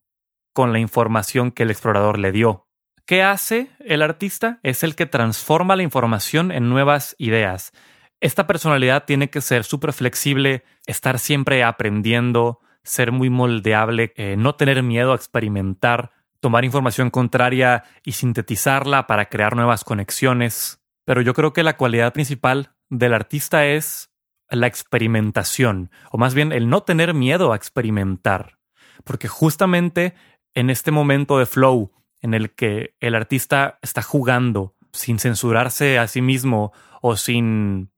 con 0.54 0.72
la 0.72 0.78
información 0.78 1.50
que 1.50 1.64
el 1.64 1.70
explorador 1.70 2.18
le 2.18 2.32
dio. 2.32 2.63
¿Qué 3.06 3.22
hace 3.22 3.70
el 3.80 4.00
artista? 4.00 4.60
Es 4.62 4.82
el 4.82 4.94
que 4.96 5.04
transforma 5.04 5.76
la 5.76 5.82
información 5.82 6.50
en 6.50 6.70
nuevas 6.70 7.14
ideas. 7.18 7.72
Esta 8.20 8.46
personalidad 8.46 9.04
tiene 9.04 9.28
que 9.28 9.42
ser 9.42 9.64
súper 9.64 9.92
flexible, 9.92 10.64
estar 10.86 11.18
siempre 11.18 11.62
aprendiendo, 11.64 12.60
ser 12.82 13.12
muy 13.12 13.28
moldeable, 13.28 14.14
eh, 14.16 14.36
no 14.38 14.54
tener 14.54 14.82
miedo 14.82 15.12
a 15.12 15.16
experimentar, 15.16 16.12
tomar 16.40 16.64
información 16.64 17.10
contraria 17.10 17.84
y 18.04 18.12
sintetizarla 18.12 19.06
para 19.06 19.26
crear 19.26 19.54
nuevas 19.54 19.84
conexiones. 19.84 20.80
Pero 21.04 21.20
yo 21.20 21.34
creo 21.34 21.52
que 21.52 21.62
la 21.62 21.76
cualidad 21.76 22.14
principal 22.14 22.72
del 22.88 23.12
artista 23.12 23.66
es 23.66 24.14
la 24.48 24.66
experimentación, 24.66 25.90
o 26.10 26.16
más 26.16 26.32
bien 26.32 26.52
el 26.52 26.70
no 26.70 26.84
tener 26.84 27.12
miedo 27.12 27.52
a 27.52 27.56
experimentar. 27.56 28.58
Porque 29.04 29.28
justamente 29.28 30.14
en 30.54 30.70
este 30.70 30.90
momento 30.90 31.38
de 31.38 31.44
flow, 31.44 31.92
en 32.24 32.32
el 32.34 32.54
que 32.54 32.94
el 33.00 33.14
artista 33.14 33.78
está 33.82 34.02
jugando 34.02 34.74
sin 34.92 35.18
censurarse 35.18 35.98
a 35.98 36.08
sí 36.08 36.22
mismo 36.22 36.72
o 37.02 37.16
sin, 37.16 37.90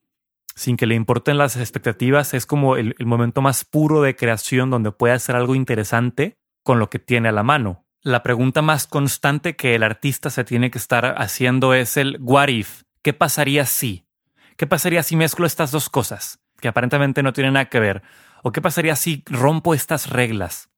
sin 0.55 0.77
que 0.77 0.87
le 0.87 0.97
importen 0.97 1.39
las 1.39 1.57
expectativas, 1.57 2.35
es 2.35 2.45
como 2.45 2.77
el, 2.77 2.97
el 2.99 3.07
momento 3.07 3.41
más 3.41 3.65
puro 3.65 4.03
de 4.03 4.17
creación 4.17 4.69
donde 4.71 4.91
puede 4.91 5.15
hacer 5.15 5.37
algo 5.37 5.55
interesante 5.55 6.39
con 6.65 6.79
lo 6.81 6.91
que 6.91 6.99
tiene 6.99 7.29
a 7.29 7.33
la 7.33 7.43
mano. 7.43 7.87
La 8.03 8.23
pregunta 8.23 8.63
más 8.63 8.87
constante 8.87 9.55
que 9.55 9.75
el 9.77 9.83
artista 9.83 10.31
se 10.31 10.45
tiene 10.45 10.71
que 10.71 10.79
estar 10.79 11.15
haciendo 11.19 11.73
es 11.73 11.97
el 11.97 12.19
what 12.21 12.49
if, 12.49 12.83
¿qué 13.03 13.13
pasaría 13.13 13.65
si? 13.65 14.07
¿Qué 14.57 14.67
pasaría 14.67 15.03
si 15.03 15.15
mezclo 15.15 15.47
estas 15.47 15.71
dos 15.71 15.89
cosas? 15.89 16.41
que 16.61 16.69
aparentemente 16.69 17.23
no 17.23 17.33
tienen 17.33 17.55
nada 17.55 17.67
que 17.67 17.81
ver? 17.81 18.03
¿O 18.43 18.53
qué 18.53 18.61
pasaría 18.61 18.97
si 18.97 19.23
rompo 19.27 19.75
estas 19.75 20.11
reglas? 20.11 20.71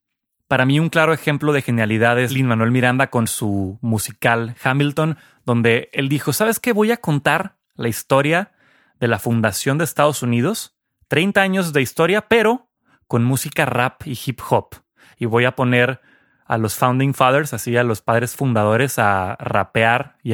Para 0.49 0.65
mí 0.65 0.81
un 0.81 0.89
claro 0.89 1.13
ejemplo 1.13 1.53
de 1.53 1.61
genialidad 1.61 2.19
es 2.19 2.33
Lin 2.33 2.47
Manuel 2.47 2.71
Miranda 2.71 3.09
con 3.09 3.27
su 3.27 3.79
musical 3.83 4.57
Hamilton, 4.63 5.19
donde 5.45 5.91
él 5.93 6.09
dijo, 6.09 6.33
¿sabes 6.33 6.59
qué? 6.59 6.73
Voy 6.73 6.91
a 6.91 6.97
contar 6.97 7.57
la 7.75 7.89
historia 7.89 8.53
de 8.99 9.09
la 9.09 9.19
fundación 9.19 9.77
de 9.77 9.85
Estados 9.85 10.23
Unidos, 10.23 10.75
30 11.09 11.43
años 11.43 11.73
de 11.75 11.83
historia, 11.83 12.29
pero 12.29 12.71
con 13.07 13.25
música 13.25 13.67
rap 13.67 14.07
y 14.07 14.19
hip 14.25 14.41
hop. 14.49 14.71
Y 15.19 15.27
voy 15.27 15.45
a 15.45 15.55
poner 15.55 16.01
a 16.47 16.57
los 16.57 16.77
Founding 16.77 17.13
Fathers, 17.13 17.53
así 17.53 17.77
a 17.77 17.83
los 17.83 18.01
padres 18.01 18.35
fundadores, 18.35 18.99
a 18.99 19.37
rapear 19.39 20.17
y 20.23 20.33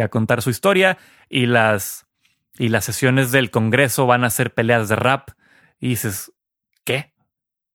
a, 0.00 0.08
contar 0.08 0.40
su 0.40 0.50
historia. 0.50 0.98
Y 1.28 1.46
las, 1.46 2.06
y 2.58 2.68
las 2.68 2.84
sesiones 2.84 3.32
del 3.32 3.50
Congreso 3.50 4.06
van 4.06 4.22
a 4.22 4.30
ser 4.30 4.54
peleas 4.54 4.88
de 4.88 4.94
rap. 4.94 5.30
Y 5.80 5.88
dices, 5.88 6.32
¿qué? 6.84 7.11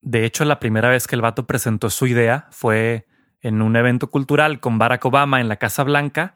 De 0.02 0.26
hecho, 0.26 0.46
la 0.46 0.60
primera 0.60 0.90
vez 0.90 1.08
que 1.08 1.16
el 1.16 1.22
vato 1.22 1.48
presentó 1.48 1.90
su 1.90 2.08
idea 2.08 2.48
fue 2.52 3.08
en 3.42 3.62
un 3.62 3.76
evento 3.76 4.10
cultural 4.10 4.60
con 4.60 4.78
Barack 4.78 5.06
Obama 5.06 5.42
en 5.42 5.48
la 5.48 5.58
Casa 5.58 5.84
Blanca. 5.84 6.36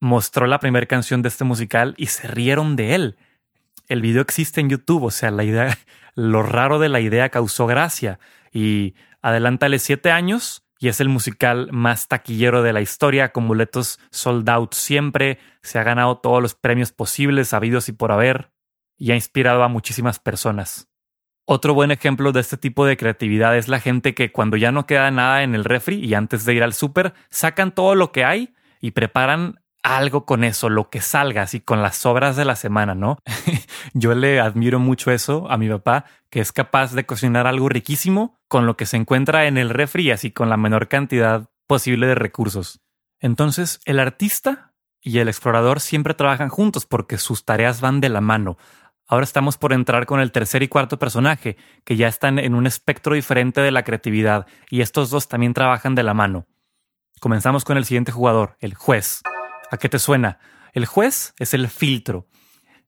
Mostró 0.00 0.46
la 0.46 0.60
primera 0.60 0.86
canción 0.86 1.22
de 1.22 1.28
este 1.28 1.44
musical 1.44 1.94
y 1.96 2.06
se 2.06 2.28
rieron 2.28 2.76
de 2.76 2.94
él. 2.94 3.16
El 3.88 4.02
video 4.02 4.22
existe 4.22 4.60
en 4.60 4.68
YouTube, 4.68 5.04
o 5.04 5.10
sea, 5.10 5.30
la 5.30 5.44
idea, 5.44 5.76
lo 6.14 6.42
raro 6.42 6.78
de 6.78 6.88
la 6.88 7.00
idea 7.00 7.30
causó 7.30 7.66
gracia. 7.66 8.18
Y 8.52 8.94
adelántale 9.22 9.78
siete 9.78 10.10
años 10.10 10.64
y 10.78 10.88
es 10.88 11.00
el 11.00 11.08
musical 11.08 11.70
más 11.72 12.06
taquillero 12.06 12.62
de 12.62 12.72
la 12.72 12.80
historia, 12.80 13.32
con 13.32 13.48
boletos 13.48 13.98
sold 14.10 14.48
out 14.48 14.74
siempre. 14.74 15.38
Se 15.62 15.78
ha 15.78 15.82
ganado 15.82 16.18
todos 16.18 16.40
los 16.40 16.54
premios 16.54 16.92
posibles, 16.92 17.52
habidos 17.52 17.88
y 17.88 17.92
por 17.92 18.12
haber, 18.12 18.52
y 18.96 19.10
ha 19.10 19.16
inspirado 19.16 19.64
a 19.64 19.68
muchísimas 19.68 20.20
personas. 20.20 20.87
Otro 21.50 21.72
buen 21.72 21.90
ejemplo 21.90 22.30
de 22.32 22.40
este 22.40 22.58
tipo 22.58 22.84
de 22.84 22.98
creatividad 22.98 23.56
es 23.56 23.68
la 23.68 23.80
gente 23.80 24.14
que 24.14 24.30
cuando 24.30 24.58
ya 24.58 24.70
no 24.70 24.84
queda 24.84 25.10
nada 25.10 25.42
en 25.42 25.54
el 25.54 25.64
refri 25.64 25.96
y 25.96 26.12
antes 26.12 26.44
de 26.44 26.52
ir 26.52 26.62
al 26.62 26.74
súper, 26.74 27.14
sacan 27.30 27.72
todo 27.72 27.94
lo 27.94 28.12
que 28.12 28.22
hay 28.22 28.52
y 28.82 28.90
preparan 28.90 29.58
algo 29.82 30.26
con 30.26 30.44
eso, 30.44 30.68
lo 30.68 30.90
que 30.90 31.00
salga, 31.00 31.40
así 31.40 31.60
con 31.60 31.80
las 31.80 31.96
sobras 31.96 32.36
de 32.36 32.44
la 32.44 32.54
semana, 32.54 32.94
¿no? 32.94 33.16
Yo 33.94 34.14
le 34.14 34.40
admiro 34.40 34.78
mucho 34.78 35.10
eso 35.10 35.50
a 35.50 35.56
mi 35.56 35.70
papá, 35.70 36.04
que 36.28 36.40
es 36.40 36.52
capaz 36.52 36.92
de 36.92 37.06
cocinar 37.06 37.46
algo 37.46 37.70
riquísimo 37.70 38.38
con 38.46 38.66
lo 38.66 38.76
que 38.76 38.84
se 38.84 38.98
encuentra 38.98 39.46
en 39.46 39.56
el 39.56 39.70
refri, 39.70 40.10
así 40.10 40.30
con 40.30 40.50
la 40.50 40.58
menor 40.58 40.88
cantidad 40.88 41.48
posible 41.66 42.08
de 42.08 42.14
recursos. 42.14 42.82
Entonces, 43.20 43.80
el 43.86 44.00
artista 44.00 44.74
y 45.00 45.20
el 45.20 45.28
explorador 45.28 45.80
siempre 45.80 46.12
trabajan 46.12 46.50
juntos 46.50 46.84
porque 46.84 47.16
sus 47.16 47.46
tareas 47.46 47.80
van 47.80 48.02
de 48.02 48.10
la 48.10 48.20
mano. 48.20 48.58
Ahora 49.10 49.24
estamos 49.24 49.56
por 49.56 49.72
entrar 49.72 50.04
con 50.04 50.20
el 50.20 50.32
tercer 50.32 50.62
y 50.62 50.68
cuarto 50.68 50.98
personaje, 50.98 51.56
que 51.84 51.96
ya 51.96 52.08
están 52.08 52.38
en 52.38 52.54
un 52.54 52.66
espectro 52.66 53.14
diferente 53.14 53.62
de 53.62 53.70
la 53.70 53.82
creatividad, 53.82 54.46
y 54.68 54.82
estos 54.82 55.08
dos 55.08 55.28
también 55.28 55.54
trabajan 55.54 55.94
de 55.94 56.02
la 56.02 56.12
mano. 56.12 56.46
Comenzamos 57.18 57.64
con 57.64 57.78
el 57.78 57.86
siguiente 57.86 58.12
jugador, 58.12 58.58
el 58.60 58.74
juez. 58.74 59.22
¿A 59.70 59.78
qué 59.78 59.88
te 59.88 59.98
suena? 59.98 60.38
El 60.74 60.84
juez 60.84 61.34
es 61.38 61.54
el 61.54 61.68
filtro. 61.68 62.26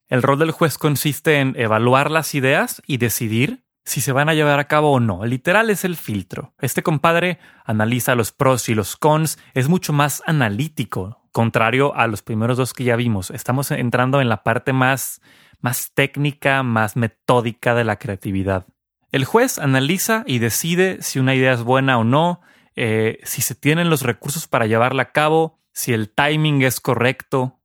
El 0.08 0.22
rol 0.22 0.38
del 0.38 0.50
juez 0.50 0.76
consiste 0.76 1.40
en 1.40 1.54
evaluar 1.56 2.10
las 2.10 2.34
ideas 2.34 2.82
y 2.86 2.98
decidir 2.98 3.64
si 3.84 4.02
se 4.02 4.12
van 4.12 4.28
a 4.28 4.34
llevar 4.34 4.60
a 4.60 4.68
cabo 4.68 4.92
o 4.92 5.00
no. 5.00 5.24
Literal 5.24 5.70
es 5.70 5.86
el 5.86 5.96
filtro. 5.96 6.52
Este 6.60 6.82
compadre 6.82 7.38
analiza 7.64 8.14
los 8.14 8.30
pros 8.30 8.68
y 8.68 8.74
los 8.74 8.96
cons, 8.96 9.38
es 9.54 9.70
mucho 9.70 9.94
más 9.94 10.22
analítico, 10.26 11.22
contrario 11.32 11.94
a 11.96 12.06
los 12.06 12.20
primeros 12.20 12.58
dos 12.58 12.74
que 12.74 12.84
ya 12.84 12.96
vimos. 12.96 13.30
Estamos 13.30 13.70
entrando 13.70 14.20
en 14.20 14.28
la 14.28 14.42
parte 14.42 14.74
más 14.74 15.22
más 15.60 15.92
técnica, 15.94 16.62
más 16.62 16.96
metódica 16.96 17.74
de 17.74 17.84
la 17.84 17.98
creatividad. 17.98 18.66
El 19.12 19.24
juez 19.24 19.58
analiza 19.58 20.22
y 20.26 20.38
decide 20.38 21.02
si 21.02 21.18
una 21.18 21.34
idea 21.34 21.52
es 21.52 21.62
buena 21.62 21.98
o 21.98 22.04
no, 22.04 22.40
eh, 22.76 23.18
si 23.24 23.42
se 23.42 23.54
tienen 23.54 23.90
los 23.90 24.02
recursos 24.02 24.46
para 24.46 24.66
llevarla 24.66 25.02
a 25.02 25.12
cabo, 25.12 25.58
si 25.72 25.92
el 25.92 26.10
timing 26.10 26.62
es 26.62 26.80
correcto. 26.80 27.60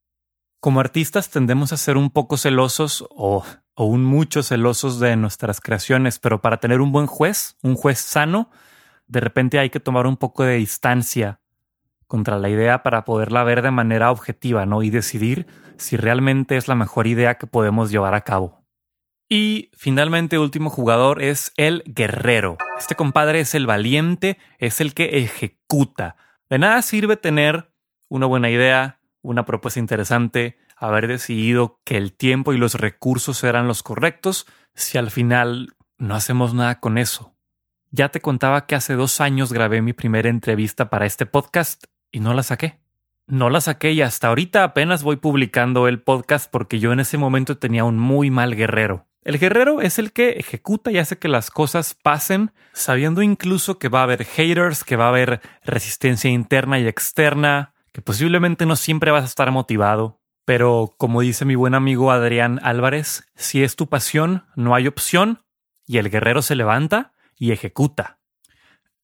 Como 0.60 0.80
artistas 0.80 1.30
tendemos 1.30 1.72
a 1.72 1.78
ser 1.78 1.98
un 1.98 2.10
poco 2.10 2.38
celosos 2.38 3.06
o, 3.12 3.46
o 3.75 3.86
un 3.86 4.04
mucho 4.04 4.42
celosos 4.42 5.00
de 5.00 5.16
nuestras 5.16 5.62
creaciones, 5.62 6.18
pero 6.18 6.42
para 6.42 6.58
tener 6.58 6.82
un 6.82 6.92
buen 6.92 7.06
juez, 7.06 7.58
un 7.62 7.75
juez 7.75 8.00
sano, 8.00 8.50
de 9.08 9.20
repente 9.20 9.60
hay 9.60 9.70
que 9.70 9.80
tomar 9.80 10.08
un 10.08 10.18
poco 10.18 10.44
de 10.44 10.56
distancia 10.56 11.40
contra 12.08 12.38
la 12.40 12.50
idea 12.50 12.84
para 12.84 13.06
poderla 13.06 13.44
ver 13.44 13.62
de 13.62 13.72
manera 13.72 14.12
objetiva, 14.12 14.66
¿no? 14.66 14.84
Y 14.84 14.90
decidir 14.90 15.48
si 15.78 15.98
realmente 15.98 16.58
es 16.58 16.68
la 16.68 16.76
mejor 16.76 17.08
idea 17.08 17.38
que 17.38 17.48
podemos 17.48 17.92
llevar 17.92 18.14
a 18.14 18.22
cabo. 18.22 18.66
Y 19.28 19.72
finalmente, 19.74 20.38
último 20.38 20.70
jugador 20.70 21.22
es 21.22 21.52
el 21.58 21.84
guerrero. 21.88 22.58
Este 22.78 22.96
compadre 22.96 23.40
es 23.40 23.56
el 23.56 23.66
valiente, 23.66 24.38
es 24.60 24.82
el 24.82 24.94
que 24.94 25.18
ejecuta. 25.18 26.16
De 26.50 26.60
nada 26.60 26.82
sirve 26.84 27.18
tener 27.18 27.72
una 28.08 28.28
buena 28.28 28.52
idea, 28.52 29.00
una 29.22 29.46
propuesta 29.46 29.80
interesante, 29.80 30.60
haber 30.78 31.08
decidido 31.08 31.80
que 31.84 31.98
el 31.98 32.14
tiempo 32.14 32.54
y 32.54 32.58
los 32.58 32.76
recursos 32.76 33.44
eran 33.44 33.68
los 33.68 33.82
correctos, 33.82 34.46
si 34.76 35.00
al 35.00 35.10
final 35.10 35.76
no 35.98 36.14
hacemos 36.14 36.54
nada 36.54 36.80
con 36.80 36.98
eso. 37.00 37.36
Ya 37.90 38.10
te 38.10 38.22
contaba 38.22 38.68
que 38.68 38.76
hace 38.76 38.94
dos 38.94 39.22
años 39.22 39.54
grabé 39.54 39.82
mi 39.82 39.94
primera 39.94 40.30
entrevista 40.30 40.90
para 40.90 41.06
este 41.06 41.26
podcast 41.26 41.86
y 42.15 42.22
no 42.22 42.34
la 42.34 42.43
saqué. 42.43 42.79
No 43.27 43.50
la 43.50 43.60
saqué 43.60 43.91
y 43.91 44.01
hasta 44.01 44.29
ahorita 44.29 44.63
apenas 44.63 45.03
voy 45.03 45.17
publicando 45.17 45.89
el 45.89 46.01
podcast 46.01 46.50
porque 46.50 46.79
yo 46.79 46.93
en 46.93 47.01
ese 47.01 47.17
momento 47.17 47.57
tenía 47.57 47.84
un 47.84 48.00
muy 48.00 48.31
mal 48.31 48.55
guerrero. 48.55 49.05
El 49.22 49.38
guerrero 49.38 49.81
es 49.81 50.00
el 50.00 50.13
que 50.13 50.29
ejecuta 50.29 50.93
y 50.93 50.98
hace 50.98 51.17
que 51.17 51.27
las 51.27 51.51
cosas 51.51 51.93
pasen, 52.01 52.53
sabiendo 52.72 53.22
incluso 53.22 53.79
que 53.79 53.89
va 53.89 54.00
a 54.00 54.03
haber 54.03 54.24
haters, 54.24 54.86
que 54.86 54.95
va 54.95 55.07
a 55.07 55.10
haber 55.10 55.41
resistencia 55.65 56.31
interna 56.31 56.79
y 56.79 56.88
externa, 56.88 57.74
que 57.91 58.01
posiblemente 58.01 58.65
no 58.65 58.77
siempre 58.77 59.12
vas 59.12 59.24
a 59.24 59.27
estar 59.27 59.51
motivado. 59.51 60.22
Pero 60.45 60.93
como 60.98 61.19
dice 61.19 61.43
mi 61.43 61.55
buen 61.55 61.75
amigo 61.75 62.12
Adrián 62.12 62.62
Álvarez, 62.63 63.27
si 63.36 63.62
es 63.62 63.75
tu 63.75 63.89
pasión, 63.89 64.45
no 64.55 64.74
hay 64.74 64.88
opción, 64.88 65.43
y 65.86 65.98
el 65.98 66.10
guerrero 66.10 66.41
se 66.41 66.55
levanta 66.55 67.12
y 67.36 67.51
ejecuta. 67.51 68.19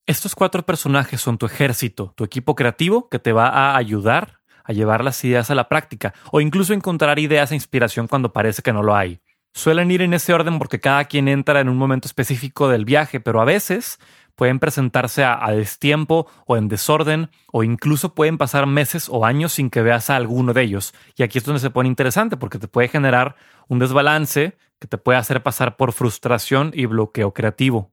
Estos 0.04 0.34
cuatro 0.34 0.64
personajes 0.64 1.20
son 1.20 1.38
tu 1.38 1.46
ejército, 1.46 2.12
tu 2.16 2.24
equipo 2.24 2.56
creativo 2.56 3.08
que 3.08 3.20
te 3.20 3.32
va 3.32 3.46
a 3.46 3.76
ayudar 3.76 4.40
a 4.64 4.72
llevar 4.72 5.04
las 5.04 5.22
ideas 5.24 5.48
a 5.50 5.54
la 5.54 5.68
práctica 5.68 6.12
o 6.32 6.40
incluso 6.40 6.74
encontrar 6.74 7.20
ideas 7.20 7.52
e 7.52 7.54
inspiración 7.54 8.08
cuando 8.08 8.32
parece 8.32 8.62
que 8.62 8.72
no 8.72 8.82
lo 8.82 8.96
hay. 8.96 9.20
Suelen 9.54 9.92
ir 9.92 10.02
en 10.02 10.12
ese 10.12 10.34
orden 10.34 10.58
porque 10.58 10.80
cada 10.80 11.04
quien 11.04 11.28
entra 11.28 11.60
en 11.60 11.68
un 11.68 11.76
momento 11.76 12.08
específico 12.08 12.68
del 12.68 12.84
viaje, 12.84 13.20
pero 13.20 13.40
a 13.40 13.44
veces 13.44 14.00
pueden 14.34 14.58
presentarse 14.58 15.22
a, 15.22 15.46
destiempo 15.52 16.26
o 16.46 16.56
en 16.56 16.66
desorden, 16.66 17.30
o 17.52 17.62
incluso 17.62 18.14
pueden 18.14 18.38
pasar 18.38 18.66
meses 18.66 19.08
o 19.08 19.24
años 19.24 19.52
sin 19.52 19.70
que 19.70 19.82
veas 19.82 20.10
a 20.10 20.16
alguno 20.16 20.52
de 20.52 20.62
ellos. 20.62 20.94
Y 21.16 21.22
aquí 21.22 21.38
es 21.38 21.44
donde 21.44 21.60
se 21.60 21.70
pone 21.70 21.88
interesante 21.88 22.36
porque 22.36 22.58
te 22.58 22.66
puede 22.66 22.88
generar 22.88 23.36
un 23.68 23.78
desbalance 23.78 24.56
que 24.80 24.88
te 24.88 24.98
puede 24.98 25.18
hacer 25.18 25.44
pasar 25.44 25.76
por 25.76 25.92
frustración 25.92 26.72
y 26.74 26.86
bloqueo 26.86 27.32
creativo. 27.32 27.92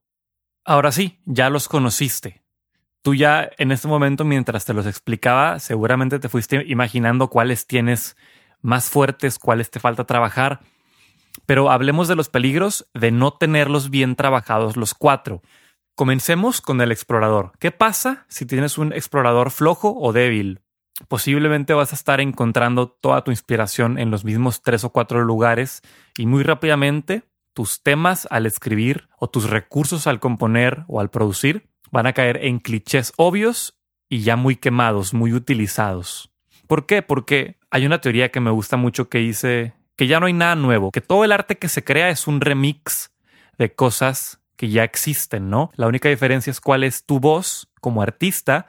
Ahora 0.64 0.92
sí, 0.92 1.20
ya 1.24 1.50
los 1.50 1.68
conociste. 1.68 2.42
Tú 3.02 3.14
ya 3.14 3.50
en 3.56 3.72
este 3.72 3.88
momento, 3.88 4.24
mientras 4.24 4.66
te 4.66 4.74
los 4.74 4.86
explicaba, 4.86 5.58
seguramente 5.58 6.18
te 6.18 6.28
fuiste 6.28 6.64
imaginando 6.66 7.28
cuáles 7.28 7.66
tienes 7.66 8.16
más 8.60 8.90
fuertes, 8.90 9.38
cuáles 9.38 9.70
te 9.70 9.80
falta 9.80 10.04
trabajar. 10.04 10.60
Pero 11.46 11.70
hablemos 11.70 12.08
de 12.08 12.16
los 12.16 12.28
peligros 12.28 12.88
de 12.92 13.10
no 13.10 13.32
tenerlos 13.32 13.88
bien 13.88 14.16
trabajados 14.16 14.76
los 14.76 14.92
cuatro. 14.94 15.42
Comencemos 15.94 16.60
con 16.60 16.80
el 16.80 16.92
explorador. 16.92 17.52
¿Qué 17.58 17.70
pasa 17.70 18.26
si 18.28 18.44
tienes 18.44 18.76
un 18.76 18.92
explorador 18.92 19.50
flojo 19.50 19.96
o 19.98 20.12
débil? 20.12 20.60
Posiblemente 21.08 21.72
vas 21.72 21.92
a 21.92 21.96
estar 21.96 22.20
encontrando 22.20 22.88
toda 22.90 23.24
tu 23.24 23.30
inspiración 23.30 23.98
en 23.98 24.10
los 24.10 24.24
mismos 24.24 24.60
tres 24.60 24.84
o 24.84 24.90
cuatro 24.90 25.24
lugares 25.24 25.80
y 26.18 26.26
muy 26.26 26.42
rápidamente 26.42 27.22
tus 27.60 27.82
temas 27.82 28.26
al 28.30 28.46
escribir 28.46 29.10
o 29.18 29.28
tus 29.28 29.50
recursos 29.50 30.06
al 30.06 30.18
componer 30.18 30.84
o 30.88 30.98
al 30.98 31.10
producir 31.10 31.68
van 31.90 32.06
a 32.06 32.14
caer 32.14 32.42
en 32.42 32.58
clichés 32.58 33.12
obvios 33.18 33.78
y 34.08 34.20
ya 34.20 34.36
muy 34.36 34.56
quemados, 34.56 35.12
muy 35.12 35.34
utilizados. 35.34 36.32
¿Por 36.66 36.86
qué? 36.86 37.02
Porque 37.02 37.58
hay 37.70 37.84
una 37.84 38.00
teoría 38.00 38.30
que 38.30 38.40
me 38.40 38.50
gusta 38.50 38.78
mucho 38.78 39.10
que 39.10 39.18
dice 39.18 39.74
que 39.94 40.06
ya 40.06 40.20
no 40.20 40.24
hay 40.24 40.32
nada 40.32 40.54
nuevo, 40.54 40.90
que 40.90 41.02
todo 41.02 41.22
el 41.22 41.32
arte 41.32 41.58
que 41.58 41.68
se 41.68 41.84
crea 41.84 42.08
es 42.08 42.26
un 42.26 42.40
remix 42.40 43.12
de 43.58 43.74
cosas 43.74 44.40
que 44.56 44.70
ya 44.70 44.82
existen, 44.82 45.50
¿no? 45.50 45.70
La 45.74 45.86
única 45.86 46.08
diferencia 46.08 46.50
es 46.50 46.62
cuál 46.62 46.82
es 46.82 47.04
tu 47.04 47.20
voz 47.20 47.68
como 47.82 48.00
artista 48.00 48.68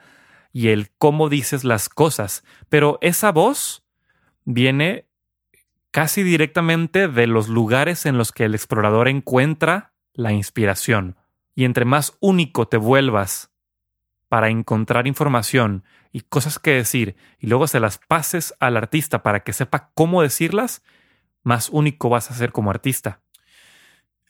y 0.52 0.68
el 0.68 0.90
cómo 0.98 1.30
dices 1.30 1.64
las 1.64 1.88
cosas. 1.88 2.44
Pero 2.68 2.98
esa 3.00 3.32
voz 3.32 3.84
viene 4.44 5.06
casi 5.92 6.22
directamente 6.22 7.06
de 7.06 7.26
los 7.26 7.48
lugares 7.48 8.06
en 8.06 8.18
los 8.18 8.32
que 8.32 8.44
el 8.44 8.54
explorador 8.54 9.08
encuentra 9.08 9.92
la 10.14 10.32
inspiración. 10.32 11.16
Y 11.54 11.64
entre 11.64 11.84
más 11.84 12.16
único 12.18 12.66
te 12.66 12.78
vuelvas 12.78 13.52
para 14.28 14.48
encontrar 14.48 15.06
información 15.06 15.84
y 16.10 16.22
cosas 16.22 16.58
que 16.58 16.72
decir 16.72 17.16
y 17.38 17.46
luego 17.46 17.66
se 17.66 17.78
las 17.78 17.98
pases 17.98 18.54
al 18.58 18.78
artista 18.78 19.22
para 19.22 19.40
que 19.40 19.52
sepa 19.52 19.90
cómo 19.94 20.22
decirlas, 20.22 20.82
más 21.42 21.68
único 21.68 22.08
vas 22.08 22.30
a 22.30 22.34
ser 22.34 22.52
como 22.52 22.70
artista. 22.70 23.20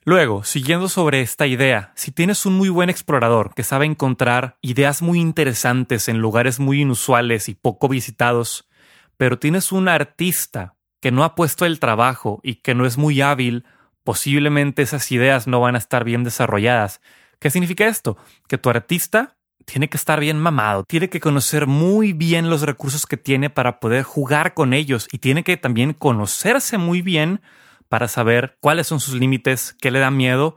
Luego, 0.05 0.43
siguiendo 0.43 0.89
sobre 0.89 1.21
esta 1.21 1.47
idea, 1.47 1.93
si 1.95 2.11
tienes 2.11 2.45
un 2.45 2.55
muy 2.55 2.71
buen 2.71 2.91
explorador 2.91 3.55
que 3.55 3.63
sabe 3.63 3.87
encontrar 3.87 4.59
ideas 4.63 5.01
muy 5.01 5.21
interesantes 5.21 6.09
en 6.09 6.19
lugares 6.19 6.59
muy 6.59 6.81
inusuales 6.81 7.49
y 7.49 7.55
poco 7.55 7.87
visitados, 7.87 8.69
pero 9.17 9.39
tienes 9.39 9.71
un 9.71 9.87
artista 9.87 10.75
que 11.03 11.11
no 11.11 11.25
ha 11.25 11.35
puesto 11.35 11.67
el 11.67 11.81
trabajo 11.81 12.41
y 12.45 12.55
que 12.55 12.77
no 12.77 12.87
es 12.87 12.97
muy 12.97 13.21
hábil, 13.21 13.67
posiblemente 14.05 14.83
esas 14.83 15.11
ideas 15.11 15.49
no 15.49 15.61
van 15.61 15.75
a 15.75 15.79
estar 15.79 16.05
bien 16.05 16.23
desarrolladas. 16.23 17.01
¿Qué 17.41 17.51
significa 17.51 17.89
esto? 17.89 18.17
Que 18.47 18.57
tu 18.57 18.71
artista 18.71 19.37
tiene 19.65 19.89
que 19.89 19.97
estar 19.97 20.21
bien 20.21 20.39
mamado, 20.39 20.85
tiene 20.85 21.11
que 21.11 21.19
conocer 21.19 21.67
muy 21.67 22.13
bien 22.13 22.49
los 22.49 22.63
recursos 22.63 23.05
que 23.07 23.17
tiene 23.17 23.51
para 23.51 23.81
poder 23.81 24.05
jugar 24.05 24.55
con 24.55 24.73
ellos 24.73 25.09
y 25.11 25.19
tiene 25.19 25.43
que 25.43 25.57
también 25.57 25.93
conocerse 25.93 26.79
muy 26.79 27.03
bien 27.03 27.43
para 27.89 28.07
saber 28.07 28.57
cuáles 28.61 28.87
son 28.87 29.01
sus 29.01 29.15
límites, 29.15 29.77
qué 29.81 29.91
le 29.91 29.99
da 29.99 30.13
miedo 30.13 30.57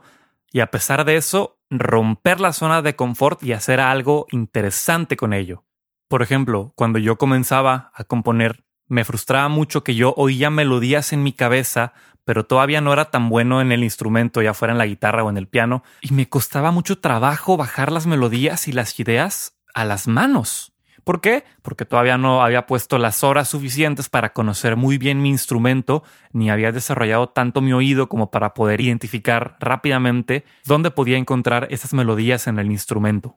y 0.52 0.60
a 0.60 0.70
pesar 0.70 1.04
de 1.04 1.16
eso 1.16 1.58
romper 1.70 2.38
la 2.38 2.52
zona 2.52 2.82
de 2.82 2.94
confort 2.94 3.42
y 3.42 3.52
hacer 3.52 3.80
algo 3.80 4.26
interesante 4.30 5.16
con 5.16 5.32
ello. 5.32 5.64
Por 6.08 6.22
ejemplo, 6.22 6.72
cuando 6.76 7.00
yo 7.00 7.18
comenzaba 7.18 7.90
a 7.94 8.04
componer, 8.04 8.64
me 8.88 9.04
frustraba 9.04 9.48
mucho 9.48 9.84
que 9.84 9.94
yo 9.94 10.14
oía 10.16 10.50
melodías 10.50 11.12
en 11.12 11.22
mi 11.22 11.32
cabeza, 11.32 11.92
pero 12.24 12.44
todavía 12.44 12.80
no 12.80 12.92
era 12.92 13.10
tan 13.10 13.28
bueno 13.28 13.60
en 13.60 13.72
el 13.72 13.84
instrumento, 13.84 14.42
ya 14.42 14.54
fuera 14.54 14.72
en 14.72 14.78
la 14.78 14.86
guitarra 14.86 15.22
o 15.22 15.30
en 15.30 15.36
el 15.36 15.46
piano, 15.46 15.82
y 16.00 16.12
me 16.12 16.28
costaba 16.28 16.70
mucho 16.70 16.98
trabajo 16.98 17.56
bajar 17.56 17.92
las 17.92 18.06
melodías 18.06 18.68
y 18.68 18.72
las 18.72 18.98
ideas 18.98 19.56
a 19.74 19.84
las 19.84 20.08
manos. 20.08 20.72
¿Por 21.04 21.20
qué? 21.20 21.44
Porque 21.62 21.84
todavía 21.84 22.18
no 22.18 22.42
había 22.42 22.66
puesto 22.66 22.98
las 22.98 23.22
horas 23.22 23.48
suficientes 23.48 24.08
para 24.08 24.32
conocer 24.32 24.74
muy 24.74 24.98
bien 24.98 25.22
mi 25.22 25.28
instrumento, 25.28 26.02
ni 26.32 26.50
había 26.50 26.72
desarrollado 26.72 27.28
tanto 27.28 27.60
mi 27.60 27.72
oído 27.72 28.08
como 28.08 28.32
para 28.32 28.54
poder 28.54 28.80
identificar 28.80 29.56
rápidamente 29.60 30.44
dónde 30.64 30.90
podía 30.90 31.16
encontrar 31.16 31.68
esas 31.70 31.94
melodías 31.94 32.48
en 32.48 32.58
el 32.58 32.72
instrumento. 32.72 33.36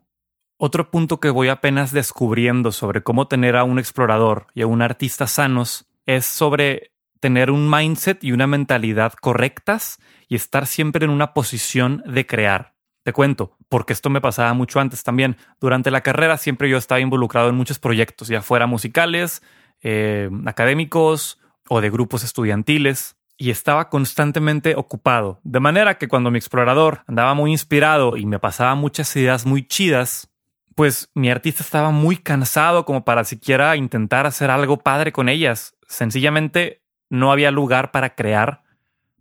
Otro 0.62 0.92
punto 0.92 1.22
que 1.22 1.30
voy 1.30 1.48
apenas 1.48 1.94
descubriendo 1.94 2.74
sobre 2.74 3.02
cómo 3.02 3.30
tener 3.30 3.56
a 3.56 3.64
un 3.64 3.80
explorador 3.80 4.48
y 4.54 4.62
a 4.62 4.68
un 4.68 4.82
artista 4.82 5.26
sanos 5.26 5.88
es 6.06 6.26
sobre 6.26 6.92
tener 7.22 7.50
un 7.50 7.72
mindset 7.72 8.22
y 8.26 8.34
una 8.34 8.46
mentalidad 8.46 9.14
correctas 9.14 10.00
y 10.28 10.36
estar 10.36 10.68
siempre 10.68 11.06
en 11.06 11.12
una 11.12 11.34
posición 11.34 12.04
de 12.06 12.28
crear. 12.28 12.74
Te 13.04 13.14
cuento, 13.14 13.56
porque 13.70 13.94
esto 13.94 14.10
me 14.10 14.20
pasaba 14.20 14.54
mucho 14.54 14.82
antes 14.82 15.02
también. 15.02 15.38
Durante 15.62 15.92
la 15.92 16.02
carrera 16.02 16.36
siempre 16.36 16.70
yo 16.70 16.76
estaba 16.76 17.00
involucrado 17.00 17.48
en 17.48 17.56
muchos 17.56 17.80
proyectos, 17.80 18.28
ya 18.28 18.42
fuera 18.42 18.68
musicales, 18.68 19.42
eh, 19.82 20.30
académicos 20.46 21.40
o 21.70 21.80
de 21.80 21.90
grupos 21.90 22.26
estudiantiles, 22.26 23.16
y 23.38 23.52
estaba 23.52 23.88
constantemente 23.88 24.76
ocupado. 24.76 25.40
De 25.46 25.62
manera 25.62 25.98
que 25.98 26.10
cuando 26.10 26.32
mi 26.32 26.38
explorador 26.38 27.04
andaba 27.08 27.34
muy 27.34 27.52
inspirado 27.52 28.18
y 28.18 28.26
me 28.26 28.40
pasaba 28.40 28.76
muchas 28.76 29.16
ideas 29.16 29.46
muy 29.46 29.66
chidas, 29.66 30.30
pues 30.76 31.10
mi 31.14 31.30
artista 31.30 31.64
estaba 31.64 31.92
muy 31.92 32.18
cansado 32.18 32.86
como 32.86 33.04
para 33.04 33.24
siquiera 33.24 33.76
intentar 33.76 34.26
hacer 34.26 34.50
algo 34.50 34.78
padre 34.78 35.12
con 35.12 35.30
ellas. 35.30 35.76
Sencillamente 35.88 36.84
no 37.10 37.32
había 37.32 37.52
lugar 37.52 37.92
para 37.92 38.16
crear 38.16 38.64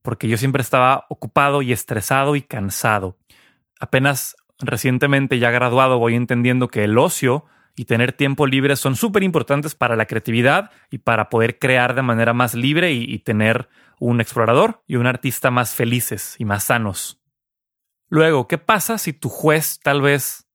porque 0.03 0.29
yo 0.29 0.37
siempre 0.37 0.63
estaba 0.63 1.07
ocupado 1.09 1.63
y 1.63 1.73
estresado 1.73 2.37
y 2.37 2.43
cansado 2.43 3.17
apenas 3.79 4.37
recientemente 4.59 5.39
ya 5.39 5.51
graduado 5.51 5.99
voy 5.99 6.15
entendiendo 6.15 6.69
que 6.69 6.85
el 6.85 6.99
ocio 6.99 7.45
y 7.77 7.85
tener 7.85 8.13
tiempo 8.13 8.47
libre 8.47 8.75
son 8.75 8.97
súper 8.97 9.23
importantes 9.23 9.75
para 9.75 9.95
la 9.95 10.07
creatividad 10.07 10.71
y 10.91 10.99
para 10.99 11.29
poder 11.29 11.59
crear 11.59 11.95
de 11.95 12.03
manera 12.03 12.33
más 12.33 12.55
libre 12.55 12.93
y, 12.93 13.19
tener 13.21 13.69
un 14.01 14.21
explorador 14.21 14.83
y 14.89 14.97
un 14.97 15.07
artista 15.07 15.53
más 15.53 15.75
felices 15.77 16.35
y 16.39 16.45
más 16.45 16.65
sanos. 16.65 17.21
Luego, 18.09 18.49
¿qué 18.49 18.59
pasa 18.59 18.99
si 18.99 19.13
tu 19.13 19.29
juez 19.29 19.79
tal 19.81 20.01
vez 20.01 20.48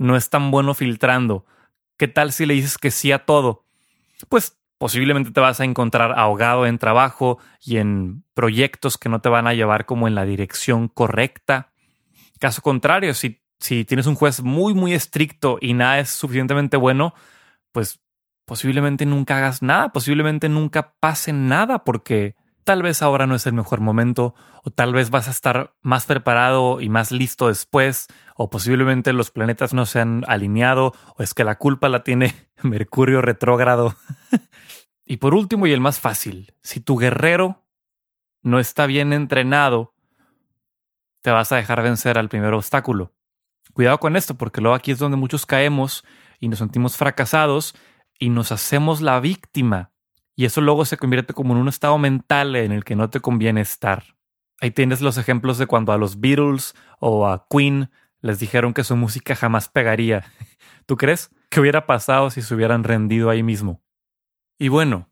no 0.00 0.16
es 0.16 0.30
tan 0.30 0.50
bueno 0.50 0.74
filtrando? 0.74 1.46
¿Qué 1.96 2.08
tal 2.08 2.32
si 2.32 2.46
le 2.46 2.54
dices 2.54 2.78
que 2.78 2.90
sí 2.90 3.12
a 3.12 3.24
todo? 3.24 3.64
Pues 4.28 4.58
posiblemente 4.78 5.30
te 5.30 5.40
vas 5.40 5.60
a 5.60 5.64
encontrar 5.64 6.18
ahogado 6.18 6.66
en 6.66 6.78
trabajo 6.78 7.38
y 7.60 7.76
en 7.76 8.24
proyectos 8.34 8.98
que 8.98 9.08
no 9.08 9.20
te 9.20 9.28
van 9.28 9.46
a 9.46 9.54
llevar 9.54 9.86
como 9.86 10.08
en 10.08 10.14
la 10.14 10.24
dirección 10.24 10.88
correcta 10.88 11.70
Caso 12.40 12.62
contrario, 12.62 13.12
si, 13.12 13.42
si 13.58 13.84
tienes 13.84 14.06
un 14.06 14.14
juez 14.14 14.42
muy, 14.42 14.72
muy 14.72 14.94
estricto 14.94 15.58
y 15.60 15.74
nada 15.74 16.00
es 16.00 16.08
suficientemente 16.08 16.78
bueno, 16.78 17.12
pues 17.70 18.00
posiblemente 18.46 19.04
nunca 19.04 19.36
hagas 19.36 19.60
nada, 19.60 19.92
posiblemente 19.92 20.48
nunca 20.48 20.94
pase 21.00 21.34
nada 21.34 21.84
porque 21.84 22.34
tal 22.64 22.82
vez 22.82 23.02
ahora 23.02 23.26
no 23.26 23.34
es 23.34 23.46
el 23.46 23.52
mejor 23.52 23.80
momento 23.80 24.34
o 24.62 24.70
tal 24.70 24.92
vez 24.92 25.10
vas 25.10 25.28
a 25.28 25.30
estar 25.30 25.74
más 25.82 26.06
preparado 26.06 26.80
y 26.80 26.88
más 26.88 27.12
listo 27.12 27.48
después 27.48 28.06
o 28.36 28.50
posiblemente 28.50 29.12
los 29.12 29.30
planetas 29.30 29.74
no 29.74 29.86
se 29.86 30.00
han 30.00 30.24
alineado 30.26 30.94
o 31.16 31.22
es 31.22 31.34
que 31.34 31.44
la 31.44 31.56
culpa 31.56 31.88
la 31.88 32.04
tiene 32.04 32.34
Mercurio 32.62 33.22
retrógrado. 33.22 33.96
y 35.04 35.18
por 35.18 35.34
último 35.34 35.66
y 35.66 35.72
el 35.72 35.80
más 35.80 36.00
fácil, 36.00 36.54
si 36.62 36.80
tu 36.80 36.96
guerrero 36.96 37.64
no 38.42 38.58
está 38.58 38.86
bien 38.86 39.12
entrenado, 39.12 39.94
te 41.22 41.30
vas 41.30 41.52
a 41.52 41.56
dejar 41.56 41.82
vencer 41.82 42.18
al 42.18 42.28
primer 42.28 42.54
obstáculo. 42.54 43.12
Cuidado 43.72 43.98
con 43.98 44.16
esto, 44.16 44.34
porque 44.36 44.60
luego 44.60 44.74
aquí 44.74 44.90
es 44.90 44.98
donde 44.98 45.16
muchos 45.16 45.46
caemos 45.46 46.04
y 46.38 46.48
nos 46.48 46.58
sentimos 46.58 46.96
fracasados 46.96 47.74
y 48.18 48.30
nos 48.30 48.52
hacemos 48.52 49.00
la 49.00 49.20
víctima. 49.20 49.92
Y 50.40 50.46
eso 50.46 50.62
luego 50.62 50.86
se 50.86 50.96
convierte 50.96 51.34
como 51.34 51.52
en 51.52 51.60
un 51.60 51.68
estado 51.68 51.98
mental 51.98 52.56
en 52.56 52.72
el 52.72 52.82
que 52.82 52.96
no 52.96 53.10
te 53.10 53.20
conviene 53.20 53.60
estar. 53.60 54.16
Ahí 54.62 54.70
tienes 54.70 55.02
los 55.02 55.18
ejemplos 55.18 55.58
de 55.58 55.66
cuando 55.66 55.92
a 55.92 55.98
los 55.98 56.18
Beatles 56.18 56.74
o 56.98 57.26
a 57.26 57.46
Queen 57.50 57.90
les 58.22 58.38
dijeron 58.38 58.72
que 58.72 58.82
su 58.82 58.96
música 58.96 59.36
jamás 59.36 59.68
pegaría. 59.68 60.24
¿Tú 60.86 60.96
crees 60.96 61.30
que 61.50 61.60
hubiera 61.60 61.84
pasado 61.84 62.30
si 62.30 62.40
se 62.40 62.54
hubieran 62.54 62.84
rendido 62.84 63.28
ahí 63.28 63.42
mismo? 63.42 63.82
Y 64.58 64.68
bueno, 64.68 65.10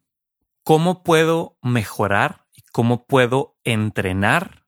¿cómo 0.65 1.03
puedo 1.03 1.59
mejorar 1.61 2.47
y 2.55 2.63
cómo 2.73 3.05
puedo 3.05 3.59
entrenar 3.65 4.65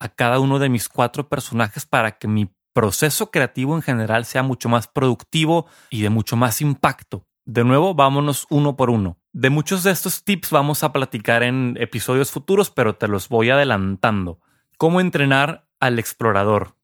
a 0.00 0.10
cada 0.10 0.38
uno 0.38 0.58
de 0.58 0.68
mis 0.68 0.90
cuatro 0.90 1.30
personajes 1.30 1.86
para 1.86 2.18
que 2.18 2.28
mi 2.28 2.54
proceso 2.74 3.30
creativo 3.30 3.74
en 3.74 3.80
general 3.80 4.26
sea 4.26 4.42
mucho 4.42 4.68
más 4.68 4.86
productivo 4.86 5.64
y 5.88 6.02
de 6.02 6.10
mucho 6.10 6.36
más 6.36 6.60
impacto. 6.60 7.24
De 7.46 7.64
nuevo, 7.64 7.94
vámonos 7.94 8.46
uno 8.50 8.76
por 8.76 8.90
uno. 8.90 9.18
De 9.38 9.50
muchos 9.50 9.84
de 9.84 9.92
estos 9.92 10.24
tips 10.24 10.50
vamos 10.50 10.82
a 10.82 10.92
platicar 10.92 11.44
en 11.44 11.76
episodios 11.78 12.32
futuros, 12.32 12.72
pero 12.72 12.96
te 12.96 13.06
los 13.06 13.28
voy 13.28 13.50
adelantando. 13.50 14.40
¿Cómo 14.78 15.00
entrenar 15.00 15.68
al 15.78 16.00
explorador? 16.00 16.74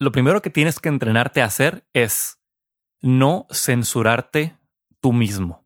Lo 0.00 0.10
primero 0.10 0.42
que 0.42 0.50
tienes 0.50 0.80
que 0.80 0.88
entrenarte 0.88 1.40
a 1.40 1.44
hacer 1.44 1.86
es 1.92 2.40
no 3.00 3.46
censurarte 3.52 4.58
tú 4.98 5.12
mismo. 5.12 5.64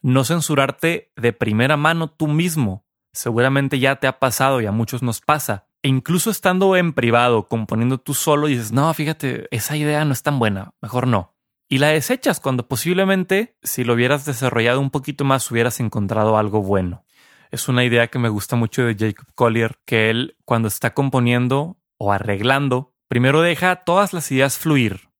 No 0.00 0.22
censurarte 0.22 1.10
de 1.16 1.32
primera 1.32 1.76
mano 1.76 2.08
tú 2.08 2.28
mismo 2.28 2.84
seguramente 3.12 3.80
ya 3.80 3.96
te 3.96 4.06
ha 4.06 4.20
pasado 4.20 4.60
y 4.60 4.66
a 4.66 4.70
muchos 4.70 5.02
nos 5.02 5.20
pasa. 5.20 5.66
E 5.82 5.88
incluso 5.88 6.30
estando 6.30 6.76
en 6.76 6.92
privado, 6.92 7.48
componiendo 7.48 7.98
tú 7.98 8.14
solo, 8.14 8.46
dices, 8.46 8.70
no, 8.70 8.94
fíjate, 8.94 9.48
esa 9.50 9.76
idea 9.76 10.04
no 10.04 10.12
es 10.12 10.22
tan 10.22 10.38
buena, 10.38 10.72
mejor 10.80 11.08
no. 11.08 11.34
Y 11.72 11.78
la 11.78 11.90
desechas 11.90 12.40
cuando 12.40 12.66
posiblemente, 12.66 13.56
si 13.62 13.84
lo 13.84 13.94
hubieras 13.94 14.24
desarrollado 14.24 14.80
un 14.80 14.90
poquito 14.90 15.24
más, 15.24 15.48
hubieras 15.52 15.78
encontrado 15.78 16.36
algo 16.36 16.62
bueno. 16.62 17.04
Es 17.52 17.68
una 17.68 17.84
idea 17.84 18.08
que 18.08 18.18
me 18.18 18.28
gusta 18.28 18.56
mucho 18.56 18.82
de 18.82 18.96
Jacob 18.98 19.32
Collier, 19.36 19.78
que 19.84 20.10
él, 20.10 20.36
cuando 20.44 20.66
está 20.66 20.94
componiendo 20.94 21.78
o 21.96 22.12
arreglando, 22.12 22.96
primero 23.06 23.40
deja 23.40 23.76
todas 23.76 24.12
las 24.12 24.32
ideas 24.32 24.58
fluir, 24.58 25.10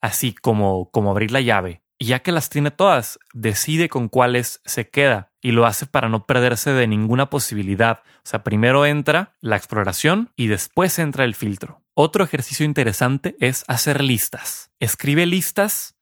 así 0.00 0.32
como, 0.32 0.90
como 0.90 1.10
abrir 1.10 1.30
la 1.30 1.42
llave. 1.42 1.82
Y 1.98 2.06
ya 2.06 2.20
que 2.20 2.32
las 2.32 2.48
tiene 2.48 2.70
todas, 2.70 3.18
decide 3.34 3.90
con 3.90 4.08
cuáles 4.08 4.62
se 4.64 4.88
queda 4.88 5.32
y 5.42 5.50
lo 5.50 5.66
hace 5.66 5.84
para 5.84 6.08
no 6.08 6.24
perderse 6.24 6.72
de 6.72 6.86
ninguna 6.86 7.28
posibilidad. 7.28 7.98
O 7.98 8.28
sea, 8.28 8.44
primero 8.44 8.86
entra 8.86 9.34
la 9.42 9.56
exploración 9.56 10.30
y 10.36 10.46
después 10.46 10.98
entra 10.98 11.24
el 11.24 11.34
filtro. 11.34 11.82
Otro 11.92 12.24
ejercicio 12.24 12.64
interesante 12.64 13.36
es 13.40 13.64
hacer 13.66 14.02
listas. 14.02 14.70
Escribe 14.78 15.26
listas, 15.26 15.97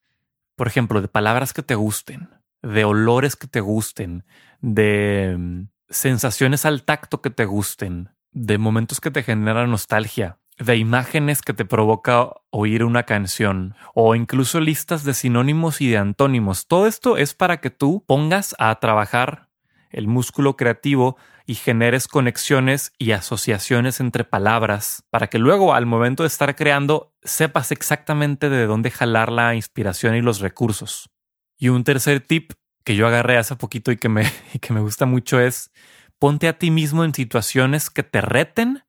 por 0.56 0.66
ejemplo, 0.66 1.00
de 1.00 1.08
palabras 1.08 1.52
que 1.52 1.62
te 1.62 1.74
gusten, 1.74 2.30
de 2.62 2.84
olores 2.84 3.36
que 3.36 3.46
te 3.46 3.60
gusten, 3.60 4.24
de 4.60 5.36
mm, 5.38 5.68
sensaciones 5.88 6.64
al 6.64 6.82
tacto 6.82 7.22
que 7.22 7.30
te 7.30 7.44
gusten, 7.44 8.10
de 8.32 8.58
momentos 8.58 9.00
que 9.00 9.10
te 9.10 9.22
generan 9.22 9.70
nostalgia, 9.70 10.38
de 10.58 10.76
imágenes 10.76 11.42
que 11.42 11.52
te 11.52 11.64
provoca 11.64 12.30
oír 12.50 12.82
una 12.82 13.02
canción 13.02 13.74
o 13.94 14.14
incluso 14.14 14.60
listas 14.60 15.04
de 15.04 15.14
sinónimos 15.14 15.80
y 15.80 15.88
de 15.88 15.98
antónimos. 15.98 16.66
Todo 16.66 16.86
esto 16.86 17.18
es 17.18 17.34
para 17.34 17.60
que 17.60 17.70
tú 17.70 18.04
pongas 18.06 18.54
a 18.58 18.74
trabajar 18.80 19.48
el 19.90 20.08
músculo 20.08 20.56
creativo 20.56 21.16
y 21.46 21.54
generes 21.54 22.08
conexiones 22.08 22.92
y 22.98 23.12
asociaciones 23.12 24.00
entre 24.00 24.24
palabras 24.24 25.04
para 25.10 25.28
que 25.28 25.38
luego 25.38 25.74
al 25.74 25.86
momento 25.86 26.24
de 26.24 26.26
estar 26.26 26.56
creando 26.56 27.14
sepas 27.22 27.70
exactamente 27.70 28.48
de 28.50 28.66
dónde 28.66 28.90
jalar 28.90 29.30
la 29.30 29.54
inspiración 29.54 30.16
y 30.16 30.22
los 30.22 30.40
recursos. 30.40 31.08
Y 31.56 31.68
un 31.68 31.84
tercer 31.84 32.20
tip 32.20 32.52
que 32.84 32.96
yo 32.96 33.06
agarré 33.06 33.38
hace 33.38 33.56
poquito 33.56 33.92
y 33.92 33.96
que 33.96 34.08
me, 34.08 34.24
y 34.54 34.58
que 34.58 34.72
me 34.72 34.80
gusta 34.80 35.06
mucho 35.06 35.40
es 35.40 35.72
ponte 36.18 36.48
a 36.48 36.58
ti 36.58 36.70
mismo 36.70 37.04
en 37.04 37.14
situaciones 37.14 37.90
que 37.90 38.02
te 38.02 38.20
reten 38.20 38.82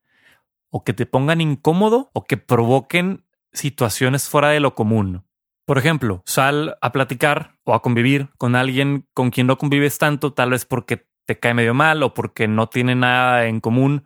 o 0.69 0.83
que 0.83 0.93
te 0.93 1.05
pongan 1.05 1.41
incómodo 1.41 2.09
o 2.13 2.25
que 2.25 2.37
provoquen 2.37 3.25
situaciones 3.53 4.29
fuera 4.29 4.49
de 4.49 4.59
lo 4.59 4.75
común. 4.75 5.25
Por 5.65 5.77
ejemplo, 5.77 6.23
sal 6.25 6.77
a 6.81 6.91
platicar 6.91 7.57
o 7.65 7.73
a 7.73 7.81
convivir 7.81 8.29
con 8.37 8.55
alguien 8.55 9.05
con 9.13 9.31
quien 9.31 9.47
no 9.47 9.57
convives 9.57 9.97
tanto, 9.97 10.31
tal 10.31 10.51
vez 10.51 10.65
porque 10.65 11.06
te 11.27 11.37
cae 11.37 11.53
medio 11.53 11.75
mal 11.75 12.01
o 12.01 12.13
porque 12.13 12.47
no 12.47 12.69
tiene 12.69 12.95
nada 12.95 13.45
en 13.45 13.59
común. 13.59 14.05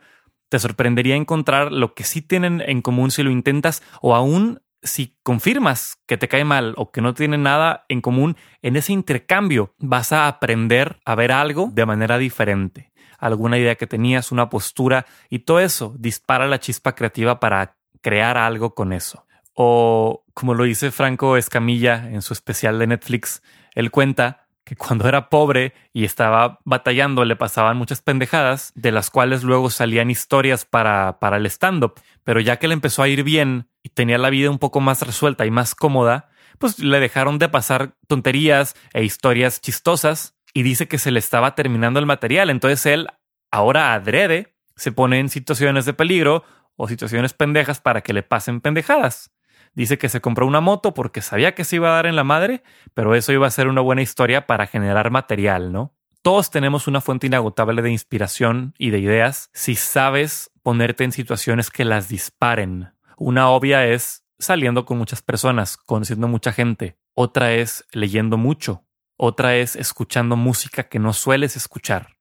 Te 0.49 0.59
sorprendería 0.59 1.15
encontrar 1.15 1.71
lo 1.71 1.93
que 1.93 2.03
sí 2.03 2.21
tienen 2.21 2.61
en 2.65 2.81
común 2.81 3.11
si 3.11 3.23
lo 3.23 3.29
intentas 3.29 3.81
o 4.01 4.15
aún 4.15 4.61
si 4.83 5.15
confirmas 5.21 6.01
que 6.07 6.17
te 6.17 6.27
cae 6.27 6.43
mal 6.43 6.73
o 6.75 6.91
que 6.91 7.01
no 7.01 7.13
tiene 7.13 7.37
nada 7.37 7.85
en 7.87 8.01
común, 8.01 8.35
en 8.63 8.75
ese 8.75 8.91
intercambio 8.93 9.75
vas 9.77 10.11
a 10.11 10.27
aprender 10.27 10.99
a 11.05 11.13
ver 11.13 11.31
algo 11.31 11.69
de 11.71 11.85
manera 11.85 12.17
diferente. 12.17 12.91
Alguna 13.19 13.59
idea 13.59 13.75
que 13.75 13.85
tenías, 13.85 14.31
una 14.31 14.49
postura 14.49 15.05
y 15.29 15.39
todo 15.39 15.59
eso 15.59 15.93
dispara 15.99 16.47
la 16.47 16.59
chispa 16.59 16.95
creativa 16.95 17.39
para 17.39 17.77
crear 18.01 18.39
algo 18.39 18.73
con 18.73 18.93
eso. 18.93 19.27
O 19.53 20.25
como 20.33 20.55
lo 20.55 20.63
dice 20.63 20.89
Franco 20.89 21.37
Escamilla 21.37 22.09
en 22.09 22.23
su 22.23 22.33
especial 22.33 22.79
de 22.79 22.87
Netflix, 22.87 23.43
él 23.75 23.91
cuenta 23.91 24.40
que 24.63 24.75
cuando 24.75 25.07
era 25.07 25.29
pobre 25.29 25.73
y 25.93 26.05
estaba 26.05 26.59
batallando 26.65 27.25
le 27.25 27.35
pasaban 27.35 27.77
muchas 27.77 28.01
pendejadas, 28.01 28.71
de 28.75 28.91
las 28.91 29.09
cuales 29.09 29.43
luego 29.43 29.69
salían 29.69 30.11
historias 30.11 30.65
para, 30.65 31.19
para 31.19 31.37
el 31.37 31.45
stand-up. 31.47 31.99
Pero 32.23 32.39
ya 32.39 32.57
que 32.57 32.67
le 32.67 32.73
empezó 32.73 33.03
a 33.03 33.07
ir 33.07 33.23
bien 33.23 33.67
y 33.83 33.89
tenía 33.89 34.17
la 34.17 34.29
vida 34.29 34.49
un 34.49 34.59
poco 34.59 34.79
más 34.79 35.01
resuelta 35.01 35.45
y 35.45 35.51
más 35.51 35.75
cómoda, 35.75 36.29
pues 36.59 36.79
le 36.79 36.99
dejaron 36.99 37.39
de 37.39 37.49
pasar 37.49 37.95
tonterías 38.07 38.75
e 38.93 39.03
historias 39.03 39.61
chistosas 39.61 40.35
y 40.53 40.63
dice 40.63 40.87
que 40.87 40.99
se 40.99 41.11
le 41.11 41.19
estaba 41.19 41.55
terminando 41.55 41.99
el 41.99 42.05
material. 42.05 42.49
Entonces 42.49 42.85
él, 42.85 43.07
ahora 43.49 43.93
adrede, 43.93 44.55
se 44.75 44.91
pone 44.91 45.19
en 45.19 45.29
situaciones 45.29 45.85
de 45.85 45.93
peligro 45.93 46.43
o 46.75 46.87
situaciones 46.87 47.33
pendejas 47.33 47.81
para 47.81 48.01
que 48.01 48.13
le 48.13 48.23
pasen 48.23 48.61
pendejadas. 48.61 49.31
Dice 49.73 49.97
que 49.97 50.09
se 50.09 50.21
compró 50.21 50.45
una 50.45 50.59
moto 50.59 50.93
porque 50.93 51.21
sabía 51.21 51.55
que 51.55 51.63
se 51.63 51.77
iba 51.77 51.89
a 51.89 51.95
dar 51.95 52.05
en 52.05 52.15
la 52.15 52.23
madre, 52.23 52.63
pero 52.93 53.15
eso 53.15 53.31
iba 53.31 53.47
a 53.47 53.51
ser 53.51 53.67
una 53.67 53.81
buena 53.81 54.01
historia 54.01 54.45
para 54.47 54.67
generar 54.67 55.11
material, 55.11 55.71
¿no? 55.71 55.93
Todos 56.21 56.51
tenemos 56.51 56.87
una 56.87 57.01
fuente 57.01 57.27
inagotable 57.27 57.81
de 57.81 57.89
inspiración 57.89 58.75
y 58.77 58.91
de 58.91 58.99
ideas 58.99 59.49
si 59.53 59.75
sabes 59.75 60.51
ponerte 60.61 61.03
en 61.03 61.11
situaciones 61.11 61.71
que 61.71 61.85
las 61.85 62.09
disparen. 62.09 62.93
Una 63.17 63.49
obvia 63.49 63.87
es 63.87 64.23
saliendo 64.37 64.85
con 64.85 64.97
muchas 64.97 65.21
personas, 65.21 65.77
conociendo 65.77 66.27
mucha 66.27 66.51
gente. 66.51 66.97
Otra 67.13 67.53
es 67.53 67.85
leyendo 67.91 68.37
mucho. 68.37 68.85
Otra 69.17 69.55
es 69.55 69.75
escuchando 69.75 70.35
música 70.35 70.83
que 70.83 70.99
no 70.99 71.13
sueles 71.13 71.55
escuchar. 71.55 72.17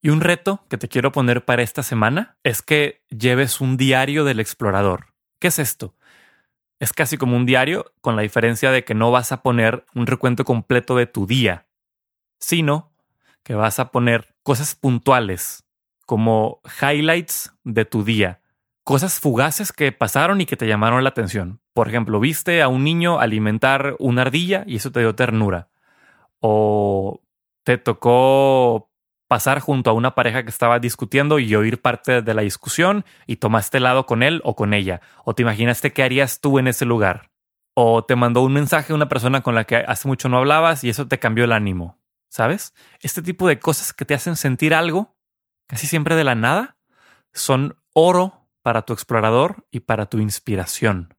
Y 0.00 0.10
un 0.10 0.20
reto 0.20 0.64
que 0.68 0.76
te 0.76 0.88
quiero 0.88 1.12
poner 1.12 1.44
para 1.44 1.62
esta 1.62 1.82
semana 1.82 2.36
es 2.44 2.60
que 2.60 3.02
lleves 3.08 3.60
un 3.60 3.76
diario 3.76 4.24
del 4.24 4.40
explorador. 4.40 5.14
¿Qué 5.38 5.48
es 5.48 5.58
esto? 5.58 5.94
Es 6.80 6.92
casi 6.92 7.16
como 7.16 7.36
un 7.36 7.46
diario, 7.46 7.92
con 8.00 8.16
la 8.16 8.22
diferencia 8.22 8.70
de 8.70 8.84
que 8.84 8.94
no 8.94 9.10
vas 9.10 9.32
a 9.32 9.42
poner 9.42 9.86
un 9.94 10.06
recuento 10.06 10.44
completo 10.44 10.96
de 10.96 11.06
tu 11.06 11.26
día, 11.26 11.66
sino 12.38 12.92
que 13.42 13.54
vas 13.54 13.78
a 13.78 13.90
poner 13.90 14.34
cosas 14.42 14.74
puntuales, 14.74 15.64
como 16.06 16.60
highlights 16.80 17.54
de 17.64 17.84
tu 17.84 18.04
día, 18.04 18.40
cosas 18.82 19.20
fugaces 19.20 19.72
que 19.72 19.92
pasaron 19.92 20.40
y 20.40 20.46
que 20.46 20.56
te 20.56 20.66
llamaron 20.66 21.02
la 21.04 21.10
atención. 21.10 21.60
Por 21.72 21.88
ejemplo, 21.88 22.20
viste 22.20 22.62
a 22.62 22.68
un 22.68 22.84
niño 22.84 23.18
alimentar 23.20 23.96
una 23.98 24.22
ardilla 24.22 24.64
y 24.66 24.76
eso 24.76 24.92
te 24.92 25.00
dio 25.00 25.14
ternura. 25.14 25.68
O 26.40 27.22
te 27.64 27.78
tocó 27.78 28.90
pasar 29.28 29.60
junto 29.60 29.90
a 29.90 29.94
una 29.94 30.14
pareja 30.14 30.42
que 30.42 30.50
estaba 30.50 30.78
discutiendo 30.78 31.38
y 31.38 31.54
oír 31.54 31.80
parte 31.80 32.22
de 32.22 32.34
la 32.34 32.42
discusión 32.42 33.04
y 33.26 33.36
tomaste 33.36 33.80
lado 33.80 34.06
con 34.06 34.22
él 34.22 34.40
o 34.44 34.54
con 34.54 34.74
ella. 34.74 35.00
O 35.24 35.34
te 35.34 35.42
imaginaste 35.42 35.92
qué 35.92 36.02
harías 36.02 36.40
tú 36.40 36.58
en 36.58 36.68
ese 36.68 36.84
lugar. 36.84 37.30
O 37.74 38.04
te 38.04 38.16
mandó 38.16 38.42
un 38.42 38.52
mensaje 38.52 38.92
a 38.92 38.96
una 38.96 39.08
persona 39.08 39.42
con 39.42 39.54
la 39.54 39.64
que 39.64 39.76
hace 39.76 40.06
mucho 40.08 40.28
no 40.28 40.38
hablabas 40.38 40.84
y 40.84 40.90
eso 40.90 41.08
te 41.08 41.18
cambió 41.18 41.44
el 41.44 41.52
ánimo. 41.52 41.98
¿Sabes? 42.28 42.74
Este 43.00 43.22
tipo 43.22 43.46
de 43.46 43.58
cosas 43.58 43.92
que 43.92 44.04
te 44.04 44.14
hacen 44.14 44.36
sentir 44.36 44.74
algo, 44.74 45.16
casi 45.68 45.86
siempre 45.86 46.16
de 46.16 46.24
la 46.24 46.34
nada, 46.34 46.78
son 47.32 47.76
oro 47.92 48.48
para 48.62 48.82
tu 48.82 48.92
explorador 48.92 49.66
y 49.70 49.80
para 49.80 50.06
tu 50.06 50.18
inspiración. 50.18 51.14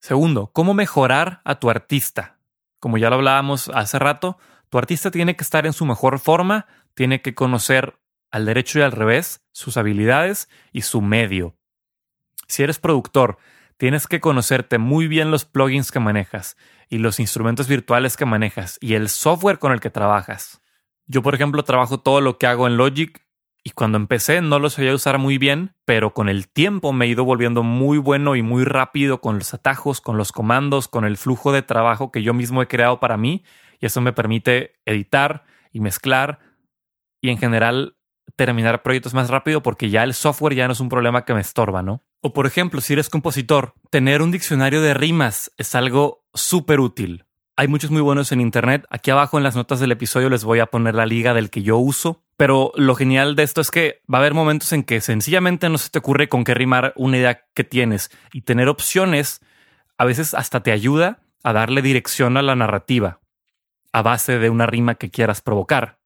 Segundo, 0.00 0.50
¿cómo 0.52 0.74
mejorar 0.74 1.40
a 1.44 1.56
tu 1.56 1.70
artista? 1.70 2.38
Como 2.78 2.98
ya 2.98 3.10
lo 3.10 3.16
hablábamos 3.16 3.70
hace 3.74 3.98
rato, 3.98 4.38
tu 4.68 4.78
artista 4.78 5.10
tiene 5.10 5.36
que 5.36 5.44
estar 5.44 5.66
en 5.66 5.72
su 5.72 5.86
mejor 5.86 6.18
forma 6.18 6.66
tiene 6.94 7.20
que 7.20 7.34
conocer 7.34 7.98
al 8.30 8.46
derecho 8.46 8.78
y 8.78 8.82
al 8.82 8.92
revés 8.92 9.44
sus 9.52 9.76
habilidades 9.76 10.48
y 10.72 10.82
su 10.82 11.00
medio. 11.00 11.56
Si 12.46 12.62
eres 12.62 12.78
productor, 12.78 13.38
tienes 13.76 14.06
que 14.06 14.20
conocerte 14.20 14.78
muy 14.78 15.08
bien 15.08 15.30
los 15.30 15.44
plugins 15.44 15.92
que 15.92 16.00
manejas 16.00 16.56
y 16.88 16.98
los 16.98 17.20
instrumentos 17.20 17.68
virtuales 17.68 18.16
que 18.16 18.24
manejas 18.24 18.78
y 18.80 18.94
el 18.94 19.08
software 19.08 19.58
con 19.58 19.72
el 19.72 19.80
que 19.80 19.90
trabajas. 19.90 20.60
Yo, 21.06 21.22
por 21.22 21.34
ejemplo, 21.34 21.64
trabajo 21.64 22.00
todo 22.00 22.20
lo 22.20 22.38
que 22.38 22.46
hago 22.46 22.66
en 22.66 22.76
Logic 22.76 23.24
y 23.62 23.70
cuando 23.70 23.96
empecé 23.96 24.42
no 24.42 24.58
lo 24.58 24.68
sabía 24.68 24.94
usar 24.94 25.18
muy 25.18 25.38
bien, 25.38 25.74
pero 25.84 26.12
con 26.12 26.28
el 26.28 26.48
tiempo 26.48 26.92
me 26.92 27.06
he 27.06 27.08
ido 27.08 27.24
volviendo 27.24 27.62
muy 27.62 27.98
bueno 27.98 28.36
y 28.36 28.42
muy 28.42 28.64
rápido 28.64 29.20
con 29.20 29.38
los 29.38 29.54
atajos, 29.54 30.00
con 30.00 30.18
los 30.18 30.32
comandos, 30.32 30.86
con 30.88 31.04
el 31.04 31.16
flujo 31.16 31.50
de 31.50 31.62
trabajo 31.62 32.12
que 32.12 32.22
yo 32.22 32.34
mismo 32.34 32.62
he 32.62 32.68
creado 32.68 33.00
para 33.00 33.16
mí 33.16 33.42
y 33.80 33.86
eso 33.86 34.00
me 34.00 34.12
permite 34.12 34.74
editar 34.84 35.44
y 35.72 35.80
mezclar 35.80 36.40
y 37.24 37.30
en 37.30 37.38
general 37.38 37.96
terminar 38.36 38.82
proyectos 38.82 39.14
más 39.14 39.30
rápido 39.30 39.62
porque 39.62 39.88
ya 39.88 40.02
el 40.02 40.12
software 40.12 40.54
ya 40.54 40.66
no 40.66 40.74
es 40.74 40.80
un 40.80 40.90
problema 40.90 41.24
que 41.24 41.32
me 41.32 41.40
estorba, 41.40 41.80
¿no? 41.80 42.04
O 42.20 42.34
por 42.34 42.46
ejemplo, 42.46 42.82
si 42.82 42.92
eres 42.92 43.08
compositor, 43.08 43.72
tener 43.88 44.20
un 44.20 44.30
diccionario 44.30 44.82
de 44.82 44.92
rimas 44.92 45.50
es 45.56 45.74
algo 45.74 46.26
súper 46.34 46.80
útil. 46.80 47.24
Hay 47.56 47.66
muchos 47.66 47.90
muy 47.90 48.02
buenos 48.02 48.30
en 48.30 48.42
Internet. 48.42 48.84
Aquí 48.90 49.10
abajo 49.10 49.38
en 49.38 49.42
las 49.42 49.56
notas 49.56 49.80
del 49.80 49.92
episodio 49.92 50.28
les 50.28 50.44
voy 50.44 50.58
a 50.58 50.66
poner 50.66 50.94
la 50.94 51.06
liga 51.06 51.32
del 51.32 51.48
que 51.48 51.62
yo 51.62 51.78
uso. 51.78 52.22
Pero 52.36 52.72
lo 52.74 52.94
genial 52.94 53.36
de 53.36 53.44
esto 53.44 53.62
es 53.62 53.70
que 53.70 54.02
va 54.12 54.18
a 54.18 54.20
haber 54.20 54.34
momentos 54.34 54.70
en 54.74 54.82
que 54.82 55.00
sencillamente 55.00 55.70
no 55.70 55.78
se 55.78 55.88
te 55.88 56.00
ocurre 56.00 56.28
con 56.28 56.44
qué 56.44 56.52
rimar 56.52 56.92
una 56.94 57.16
idea 57.16 57.46
que 57.54 57.64
tienes. 57.64 58.10
Y 58.34 58.42
tener 58.42 58.68
opciones 58.68 59.40
a 59.96 60.04
veces 60.04 60.34
hasta 60.34 60.62
te 60.62 60.72
ayuda 60.72 61.22
a 61.42 61.54
darle 61.54 61.80
dirección 61.80 62.36
a 62.36 62.42
la 62.42 62.54
narrativa 62.54 63.20
a 63.94 64.02
base 64.02 64.38
de 64.38 64.50
una 64.50 64.66
rima 64.66 64.96
que 64.96 65.10
quieras 65.10 65.40
provocar 65.40 66.03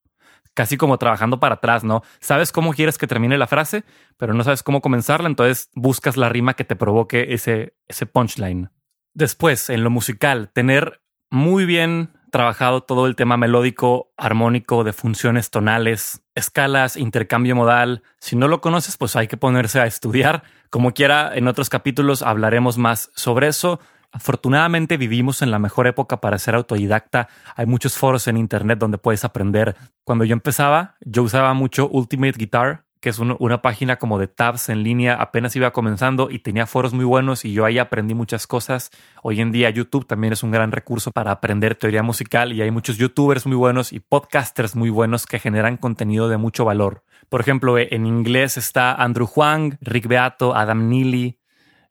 casi 0.58 0.76
como 0.76 0.98
trabajando 0.98 1.38
para 1.38 1.54
atrás, 1.54 1.84
¿no? 1.84 2.02
Sabes 2.18 2.50
cómo 2.50 2.72
quieres 2.72 2.98
que 2.98 3.06
termine 3.06 3.38
la 3.38 3.46
frase, 3.46 3.84
pero 4.16 4.34
no 4.34 4.42
sabes 4.42 4.64
cómo 4.64 4.80
comenzarla, 4.80 5.28
entonces 5.28 5.70
buscas 5.72 6.16
la 6.16 6.28
rima 6.28 6.54
que 6.54 6.64
te 6.64 6.74
provoque 6.74 7.32
ese, 7.32 7.76
ese 7.86 8.06
punchline. 8.06 8.68
Después, 9.14 9.70
en 9.70 9.84
lo 9.84 9.90
musical, 9.90 10.50
tener 10.52 11.00
muy 11.30 11.64
bien 11.64 12.10
trabajado 12.32 12.80
todo 12.80 13.06
el 13.06 13.14
tema 13.14 13.36
melódico, 13.36 14.10
armónico, 14.16 14.82
de 14.82 14.92
funciones 14.92 15.50
tonales, 15.50 16.24
escalas, 16.34 16.96
intercambio 16.96 17.54
modal. 17.54 18.02
Si 18.18 18.34
no 18.34 18.48
lo 18.48 18.60
conoces, 18.60 18.96
pues 18.96 19.14
hay 19.14 19.28
que 19.28 19.36
ponerse 19.36 19.78
a 19.78 19.86
estudiar. 19.86 20.42
Como 20.70 20.92
quiera, 20.92 21.30
en 21.36 21.46
otros 21.46 21.70
capítulos 21.70 22.22
hablaremos 22.22 22.78
más 22.78 23.12
sobre 23.14 23.46
eso. 23.46 23.78
Afortunadamente 24.10 24.96
vivimos 24.96 25.42
en 25.42 25.50
la 25.50 25.58
mejor 25.58 25.86
época 25.86 26.20
para 26.20 26.38
ser 26.38 26.54
autodidacta. 26.54 27.28
Hay 27.56 27.66
muchos 27.66 27.96
foros 27.96 28.26
en 28.26 28.36
Internet 28.36 28.78
donde 28.78 28.98
puedes 28.98 29.24
aprender. 29.24 29.76
Cuando 30.04 30.24
yo 30.24 30.32
empezaba, 30.32 30.96
yo 31.00 31.22
usaba 31.22 31.52
mucho 31.54 31.88
Ultimate 31.88 32.38
Guitar, 32.38 32.84
que 33.00 33.10
es 33.10 33.18
una 33.18 33.62
página 33.62 33.96
como 33.96 34.18
de 34.18 34.26
tabs 34.26 34.68
en 34.68 34.82
línea, 34.82 35.14
apenas 35.14 35.54
iba 35.54 35.72
comenzando 35.72 36.30
y 36.30 36.40
tenía 36.40 36.66
foros 36.66 36.92
muy 36.92 37.04
buenos 37.04 37.44
y 37.44 37.52
yo 37.52 37.64
ahí 37.64 37.78
aprendí 37.78 38.14
muchas 38.14 38.46
cosas. 38.46 38.90
Hoy 39.22 39.40
en 39.40 39.52
día 39.52 39.70
YouTube 39.70 40.06
también 40.06 40.32
es 40.32 40.42
un 40.42 40.50
gran 40.50 40.72
recurso 40.72 41.12
para 41.12 41.30
aprender 41.30 41.76
teoría 41.76 42.02
musical 42.02 42.52
y 42.52 42.62
hay 42.62 42.70
muchos 42.70 42.96
youtubers 42.96 43.46
muy 43.46 43.56
buenos 43.56 43.92
y 43.92 44.00
podcasters 44.00 44.74
muy 44.74 44.90
buenos 44.90 45.26
que 45.26 45.38
generan 45.38 45.76
contenido 45.76 46.28
de 46.28 46.38
mucho 46.38 46.64
valor. 46.64 47.04
Por 47.28 47.40
ejemplo, 47.40 47.78
en 47.78 48.06
inglés 48.06 48.56
está 48.56 48.94
Andrew 48.94 49.28
Huang, 49.32 49.76
Rick 49.80 50.08
Beato, 50.08 50.56
Adam 50.56 50.88
Neely, 50.88 51.37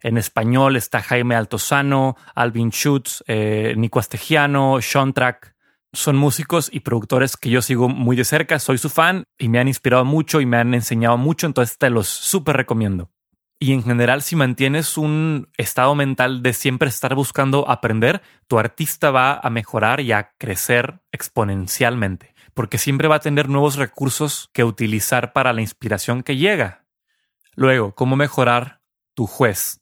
en 0.02 0.18
español 0.18 0.76
está 0.76 1.02
Jaime 1.02 1.36
Altozano, 1.36 2.16
Alvin 2.36 2.70
Schutz, 2.70 3.24
eh, 3.28 3.74
Nico 3.78 4.00
Astegiano, 4.00 4.80
Sean 4.82 5.14
Track. 5.14 5.56
Son 5.94 6.16
músicos 6.16 6.70
y 6.72 6.82
productores 6.82 7.38
que 7.38 7.50
yo 7.50 7.62
sigo 7.62 7.90
muy 7.90 8.16
de 8.16 8.26
cerca, 8.26 8.60
soy 8.60 8.78
su 8.78 8.90
fan 8.90 9.24
y 9.38 9.50
me 9.50 9.60
han 9.60 9.68
inspirado 9.68 10.06
mucho 10.06 10.42
y 10.42 10.46
me 10.46 10.58
han 10.58 10.74
enseñado 10.74 11.18
mucho, 11.18 11.48
entonces 11.48 11.78
te 11.78 11.90
los 11.90 12.08
súper 12.08 12.58
recomiendo. 12.58 13.10
Y 13.60 13.74
en 13.74 13.84
general, 13.84 14.22
si 14.22 14.36
mantienes 14.36 14.98
un 14.98 15.50
estado 15.58 15.96
mental 15.96 16.44
de 16.44 16.54
siempre 16.54 16.90
estar 16.90 17.16
buscando 17.16 17.68
aprender, 17.68 18.22
tu 18.48 18.60
artista 18.60 19.10
va 19.10 19.40
a 19.40 19.50
mejorar 19.50 20.00
y 20.02 20.12
a 20.12 20.34
crecer 20.38 21.00
exponencialmente, 21.12 22.36
porque 22.54 22.78
siempre 22.78 23.08
va 23.08 23.16
a 23.16 23.22
tener 23.22 23.50
nuevos 23.50 23.78
recursos 23.78 24.52
que 24.54 24.64
utilizar 24.64 25.34
para 25.34 25.54
la 25.54 25.62
inspiración 25.62 26.22
que 26.22 26.38
llega. 26.38 26.86
Luego, 27.56 27.96
¿cómo 27.96 28.16
mejorar 28.16 28.82
tu 29.16 29.26
juez? 29.26 29.82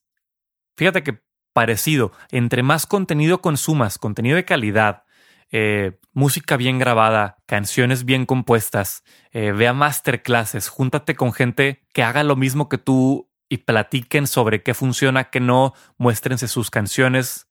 Fíjate 0.76 1.04
que 1.04 1.22
parecido, 1.54 2.12
entre 2.32 2.64
más 2.64 2.86
contenido 2.86 3.42
consumas, 3.42 3.98
contenido 3.98 4.36
de 4.36 4.46
calidad, 4.46 5.04
eh, 5.52 6.00
música 6.12 6.58
bien 6.58 6.80
grabada, 6.80 7.38
canciones 7.46 8.04
bien 8.04 8.26
compuestas, 8.26 9.04
eh, 9.32 9.52
vea 9.52 9.74
masterclasses, 9.74 10.68
júntate 10.68 11.16
con 11.16 11.32
gente 11.32 11.86
que 11.94 12.04
haga 12.04 12.24
lo 12.24 12.36
mismo 12.36 12.68
que 12.68 12.78
tú 12.78 13.32
y 13.48 13.58
platiquen 13.58 14.28
sobre 14.28 14.64
qué 14.64 14.74
funciona, 14.74 15.26
qué 15.26 15.40
no, 15.40 15.74
muéstrense 15.98 16.48
sus 16.48 16.70
canciones. 16.72 17.48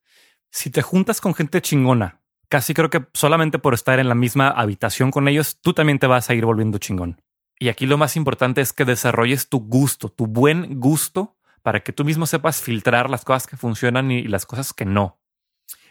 Si 0.50 0.70
te 0.70 0.82
juntas 0.82 1.20
con 1.20 1.34
gente 1.34 1.62
chingona, 1.62 2.20
casi 2.48 2.74
creo 2.74 2.90
que 2.90 3.06
solamente 3.14 3.58
por 3.58 3.74
estar 3.74 3.98
en 4.00 4.08
la 4.08 4.14
misma 4.14 4.48
habitación 4.48 5.10
con 5.10 5.28
ellos, 5.28 5.60
tú 5.62 5.72
también 5.72 5.98
te 5.98 6.06
vas 6.06 6.28
a 6.28 6.34
ir 6.34 6.44
volviendo 6.44 6.78
chingón. 6.78 7.20
Y 7.58 7.68
aquí 7.68 7.86
lo 7.86 7.96
más 7.96 8.16
importante 8.16 8.60
es 8.60 8.72
que 8.72 8.84
desarrolles 8.84 9.48
tu 9.48 9.60
gusto, 9.60 10.08
tu 10.08 10.26
buen 10.26 10.80
gusto, 10.80 11.33
para 11.64 11.80
que 11.80 11.94
tú 11.94 12.04
mismo 12.04 12.26
sepas 12.26 12.60
filtrar 12.60 13.08
las 13.08 13.24
cosas 13.24 13.46
que 13.46 13.56
funcionan 13.56 14.10
y 14.10 14.24
las 14.24 14.44
cosas 14.44 14.74
que 14.74 14.84
no. 14.84 15.18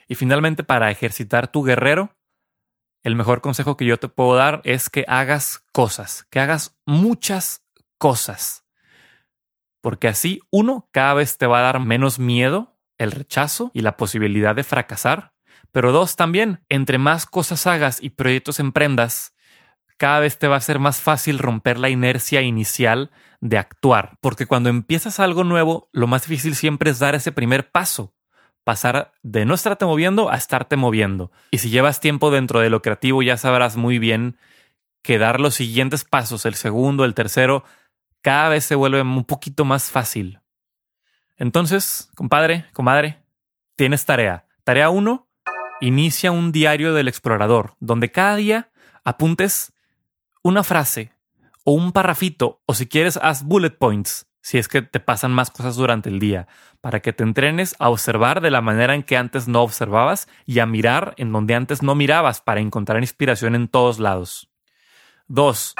Y 0.07 0.13
finalmente, 0.13 0.63
para 0.63 0.91
ejercitar 0.91 1.47
tu 1.47 1.63
guerrero, 1.63 2.15
el 3.01 3.15
mejor 3.15 3.41
consejo 3.41 3.75
que 3.75 3.85
yo 3.85 3.97
te 3.97 4.07
puedo 4.07 4.35
dar 4.35 4.61
es 4.65 4.91
que 4.91 5.03
hagas 5.07 5.65
cosas, 5.71 6.27
que 6.29 6.39
hagas 6.39 6.77
muchas 6.85 7.65
cosas. 7.97 8.65
Porque 9.81 10.07
así, 10.07 10.41
uno, 10.51 10.89
cada 10.91 11.15
vez 11.15 11.39
te 11.39 11.47
va 11.47 11.57
a 11.59 11.63
dar 11.63 11.79
menos 11.79 12.19
miedo 12.19 12.77
el 12.99 13.11
rechazo 13.11 13.71
y 13.73 13.81
la 13.81 13.97
posibilidad 13.97 14.55
de 14.55 14.63
fracasar. 14.63 15.33
Pero 15.71 15.91
dos, 15.91 16.15
también, 16.15 16.63
entre 16.69 16.99
más 16.99 17.25
cosas 17.25 17.65
hagas 17.65 17.97
y 17.99 18.11
proyectos 18.11 18.59
emprendas, 18.59 19.32
cada 20.03 20.19
vez 20.19 20.37
te 20.37 20.49
va 20.49 20.57
a 20.57 20.59
ser 20.59 20.79
más 20.79 20.99
fácil 20.99 21.39
romper 21.39 21.79
la 21.79 21.87
inercia 21.87 22.41
inicial 22.41 23.09
de 23.39 23.57
actuar. 23.57 24.17
Porque 24.19 24.45
cuando 24.45 24.67
empiezas 24.67 25.21
algo 25.21 25.45
nuevo, 25.45 25.87
lo 25.93 26.07
más 26.07 26.27
difícil 26.27 26.55
siempre 26.55 26.91
es 26.91 26.99
dar 26.99 27.15
ese 27.15 27.31
primer 27.31 27.71
paso 27.71 28.13
pasar 28.65 29.13
de 29.21 29.45
no 29.45 29.53
estarte 29.53 29.85
moviendo 29.85 30.29
a 30.29 30.35
estarte 30.35 30.75
moviendo. 30.75 31.31
Y 31.51 31.59
si 31.59 31.69
llevas 31.69 32.01
tiempo 32.01 32.31
dentro 32.31 32.59
de 32.59 32.69
lo 32.69 32.81
creativo, 32.81 33.23
ya 33.23 33.37
sabrás 33.37 33.77
muy 33.77 33.97
bien 33.97 34.35
que 35.03 35.19
dar 35.19 35.39
los 35.39 35.55
siguientes 35.55 36.03
pasos, 36.03 36.45
el 36.45 36.55
segundo, 36.55 37.05
el 37.05 37.13
tercero, 37.13 37.63
cada 38.21 38.49
vez 38.49 38.65
se 38.65 38.75
vuelve 38.75 39.01
un 39.01 39.23
poquito 39.23 39.63
más 39.63 39.89
fácil. 39.89 40.41
Entonces, 41.37 42.09
compadre, 42.15 42.65
comadre, 42.73 43.23
tienes 43.77 44.03
tarea. 44.03 44.47
Tarea 44.65 44.89
uno, 44.89 45.29
inicia 45.79 46.33
un 46.33 46.51
diario 46.51 46.93
del 46.93 47.07
explorador, 47.07 47.77
donde 47.79 48.11
cada 48.11 48.35
día 48.35 48.69
apuntes 49.05 49.72
una 50.43 50.63
frase 50.63 51.13
o 51.63 51.71
un 51.71 51.91
parrafito, 51.91 52.61
o 52.65 52.73
si 52.73 52.87
quieres, 52.87 53.17
haz 53.17 53.43
bullet 53.43 53.71
points 53.71 54.27
si 54.43 54.57
es 54.57 54.67
que 54.67 54.81
te 54.81 54.99
pasan 54.99 55.31
más 55.31 55.49
cosas 55.49 55.77
durante 55.77 56.09
el 56.09 56.19
día, 56.19 56.47
para 56.81 56.99
que 56.99 57.13
te 57.13 57.23
entrenes 57.23 57.75
a 57.79 57.89
observar 57.89 58.41
de 58.41 58.51
la 58.51 58.59
manera 58.59 58.93
en 58.93 59.03
que 59.03 59.15
antes 59.15 59.47
no 59.47 59.61
observabas 59.61 60.27
y 60.45 60.59
a 60.59 60.65
mirar 60.65 61.13
en 61.17 61.31
donde 61.31 61.55
antes 61.55 61.81
no 61.81 61.95
mirabas 61.95 62.41
para 62.41 62.59
encontrar 62.59 63.01
inspiración 63.01 63.55
en 63.55 63.69
todos 63.69 63.99
lados. 63.99 64.51
2. 65.27 65.75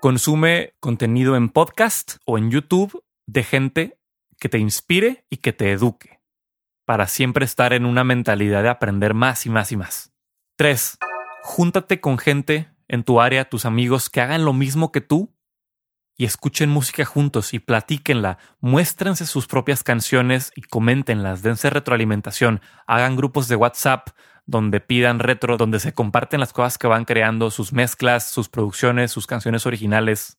Consume 0.00 0.72
contenido 0.80 1.36
en 1.36 1.50
podcast 1.50 2.16
o 2.24 2.38
en 2.38 2.50
YouTube 2.50 3.04
de 3.26 3.44
gente 3.44 3.98
que 4.40 4.48
te 4.48 4.58
inspire 4.58 5.26
y 5.28 5.36
que 5.36 5.52
te 5.52 5.70
eduque, 5.70 6.20
para 6.86 7.08
siempre 7.08 7.44
estar 7.44 7.74
en 7.74 7.84
una 7.84 8.04
mentalidad 8.04 8.62
de 8.62 8.70
aprender 8.70 9.12
más 9.12 9.44
y 9.44 9.50
más 9.50 9.70
y 9.70 9.76
más. 9.76 10.14
3. 10.56 10.96
Júntate 11.42 12.00
con 12.00 12.16
gente 12.16 12.70
en 12.88 13.04
tu 13.04 13.20
área, 13.20 13.48
tus 13.48 13.64
amigos, 13.64 14.10
que 14.10 14.20
hagan 14.20 14.44
lo 14.44 14.52
mismo 14.52 14.90
que 14.90 15.00
tú 15.00 15.34
y 16.16 16.24
escuchen 16.24 16.68
música 16.68 17.04
juntos 17.04 17.54
y 17.54 17.60
platíquenla, 17.60 18.38
muéstrense 18.60 19.24
sus 19.24 19.46
propias 19.46 19.84
canciones 19.84 20.50
y 20.56 20.62
coméntenlas, 20.62 21.42
dense 21.42 21.70
retroalimentación, 21.70 22.60
hagan 22.86 23.14
grupos 23.14 23.46
de 23.46 23.56
WhatsApp 23.56 24.08
donde 24.44 24.80
pidan 24.80 25.20
retro, 25.20 25.56
donde 25.56 25.78
se 25.78 25.92
comparten 25.92 26.40
las 26.40 26.52
cosas 26.52 26.78
que 26.78 26.88
van 26.88 27.04
creando, 27.04 27.50
sus 27.50 27.72
mezclas, 27.72 28.28
sus 28.28 28.48
producciones, 28.48 29.12
sus 29.12 29.26
canciones 29.26 29.66
originales, 29.66 30.38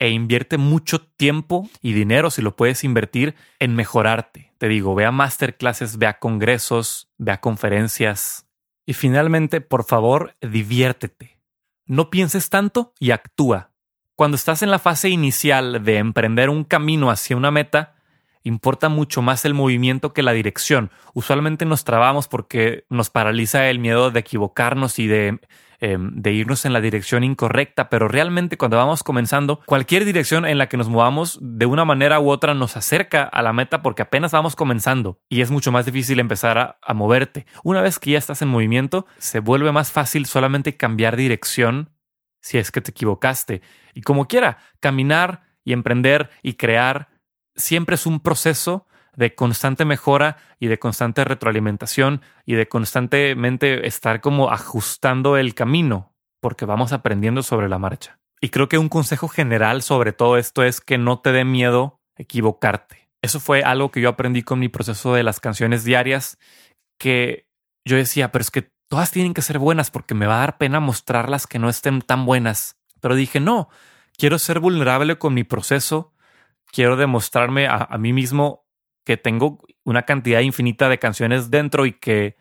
e 0.00 0.08
invierte 0.08 0.56
mucho 0.56 1.02
tiempo 1.02 1.68
y 1.82 1.92
dinero 1.92 2.30
si 2.30 2.40
lo 2.40 2.56
puedes 2.56 2.82
invertir 2.84 3.36
en 3.58 3.76
mejorarte. 3.76 4.52
Te 4.56 4.66
digo, 4.66 4.94
ve 4.94 5.04
a 5.04 5.12
masterclasses, 5.12 5.98
ve 5.98 6.06
a 6.06 6.18
congresos, 6.18 7.12
ve 7.18 7.32
a 7.32 7.40
conferencias. 7.40 8.46
Y 8.86 8.94
finalmente, 8.94 9.60
por 9.60 9.84
favor, 9.84 10.34
diviértete. 10.40 11.39
No 11.90 12.08
pienses 12.08 12.50
tanto 12.50 12.94
y 13.00 13.10
actúa 13.10 13.70
cuando 14.14 14.36
estás 14.36 14.62
en 14.62 14.70
la 14.70 14.78
fase 14.78 15.08
inicial 15.08 15.82
de 15.82 15.96
emprender 15.96 16.50
un 16.50 16.62
camino 16.62 17.10
hacia 17.10 17.36
una 17.36 17.50
meta, 17.50 17.96
importa 18.44 18.88
mucho 18.88 19.22
más 19.22 19.44
el 19.44 19.54
movimiento 19.54 20.12
que 20.12 20.22
la 20.22 20.30
dirección. 20.30 20.92
Usualmente 21.14 21.64
nos 21.64 21.82
trabamos 21.82 22.28
porque 22.28 22.84
nos 22.90 23.10
paraliza 23.10 23.68
el 23.70 23.80
miedo 23.80 24.12
de 24.12 24.20
equivocarnos 24.20 25.00
y 25.00 25.08
de, 25.08 25.40
em, 25.80 26.10
de, 26.14 26.32
irnos 26.32 26.64
en 26.64 26.72
la 26.72 26.80
dirección 26.80 27.24
incorrecta, 27.24 27.88
pero 27.88 28.08
realmente 28.08 28.56
cuando 28.56 28.76
vamos 28.76 29.02
comenzando, 29.02 29.60
cualquier 29.66 30.04
dirección 30.04 30.46
en 30.46 30.58
la 30.58 30.68
que 30.68 30.76
nos 30.76 30.88
movamos 30.88 31.38
de 31.40 31.66
una 31.66 31.84
manera 31.84 32.20
u 32.20 32.30
otra 32.30 32.54
nos 32.54 32.76
acerca 32.76 33.24
a 33.24 33.42
la 33.42 33.52
meta 33.52 33.82
porque 33.82 34.02
apenas 34.02 34.32
vamos 34.32 34.56
comenzando 34.56 35.20
y 35.28 35.40
es 35.40 35.50
mucho 35.50 35.72
más 35.72 35.86
difícil 35.86 36.20
empezar 36.20 36.58
a, 36.58 36.78
a 36.82 36.94
moverte. 36.94 37.46
Una 37.64 37.80
vez 37.80 37.98
que 37.98 38.12
ya 38.12 38.18
estás 38.18 38.42
en 38.42 38.48
movimiento, 38.48 39.06
se 39.18 39.40
vuelve 39.40 39.72
más 39.72 39.90
fácil 39.90 40.26
solamente 40.26 40.76
cambiar 40.76 41.16
dirección 41.16 41.90
si 42.40 42.58
es 42.58 42.70
que 42.70 42.80
te 42.80 42.90
equivocaste. 42.90 43.62
Y 43.94 44.02
como 44.02 44.26
quiera, 44.26 44.58
caminar 44.80 45.42
y 45.64 45.72
emprender 45.72 46.30
y 46.42 46.54
crear 46.54 47.08
siempre 47.54 47.94
es 47.94 48.06
un 48.06 48.20
proceso 48.20 48.86
de 49.16 49.34
constante 49.34 49.84
mejora 49.84 50.36
y 50.58 50.68
de 50.68 50.78
constante 50.78 51.24
retroalimentación 51.24 52.22
y 52.46 52.54
de 52.54 52.68
constantemente 52.68 53.86
estar 53.86 54.20
como 54.20 54.50
ajustando 54.50 55.36
el 55.36 55.54
camino, 55.54 56.12
porque 56.40 56.64
vamos 56.64 56.92
aprendiendo 56.92 57.42
sobre 57.42 57.68
la 57.68 57.78
marcha. 57.78 58.18
Y 58.40 58.48
creo 58.48 58.68
que 58.68 58.78
un 58.78 58.88
consejo 58.88 59.28
general 59.28 59.82
sobre 59.82 60.12
todo 60.12 60.36
esto 60.36 60.64
es 60.64 60.80
que 60.80 60.98
no 60.98 61.20
te 61.20 61.32
dé 61.32 61.44
miedo 61.44 62.00
equivocarte. 62.16 63.10
Eso 63.22 63.38
fue 63.38 63.62
algo 63.62 63.90
que 63.90 64.00
yo 64.00 64.08
aprendí 64.08 64.42
con 64.42 64.58
mi 64.58 64.68
proceso 64.68 65.12
de 65.14 65.22
las 65.22 65.40
canciones 65.40 65.84
diarias, 65.84 66.38
que 66.98 67.46
yo 67.84 67.96
decía, 67.96 68.32
pero 68.32 68.42
es 68.42 68.50
que 68.50 68.70
todas 68.88 69.10
tienen 69.10 69.34
que 69.34 69.42
ser 69.42 69.58
buenas 69.58 69.90
porque 69.90 70.14
me 70.14 70.26
va 70.26 70.36
a 70.36 70.40
dar 70.40 70.58
pena 70.58 70.80
mostrarlas 70.80 71.46
que 71.46 71.58
no 71.58 71.68
estén 71.68 72.00
tan 72.00 72.24
buenas. 72.24 72.76
Pero 73.00 73.14
dije, 73.14 73.40
no, 73.40 73.68
quiero 74.16 74.38
ser 74.38 74.60
vulnerable 74.60 75.18
con 75.18 75.34
mi 75.34 75.44
proceso, 75.44 76.12
quiero 76.72 76.96
demostrarme 76.96 77.66
a, 77.68 77.86
mí 77.98 78.12
mismo 78.12 78.66
que 79.04 79.16
tengo 79.16 79.58
una 79.84 80.02
cantidad 80.02 80.40
infinita 80.40 80.88
de 80.88 80.98
canciones 80.98 81.50
dentro 81.50 81.86
y 81.86 81.92
que 81.92 82.36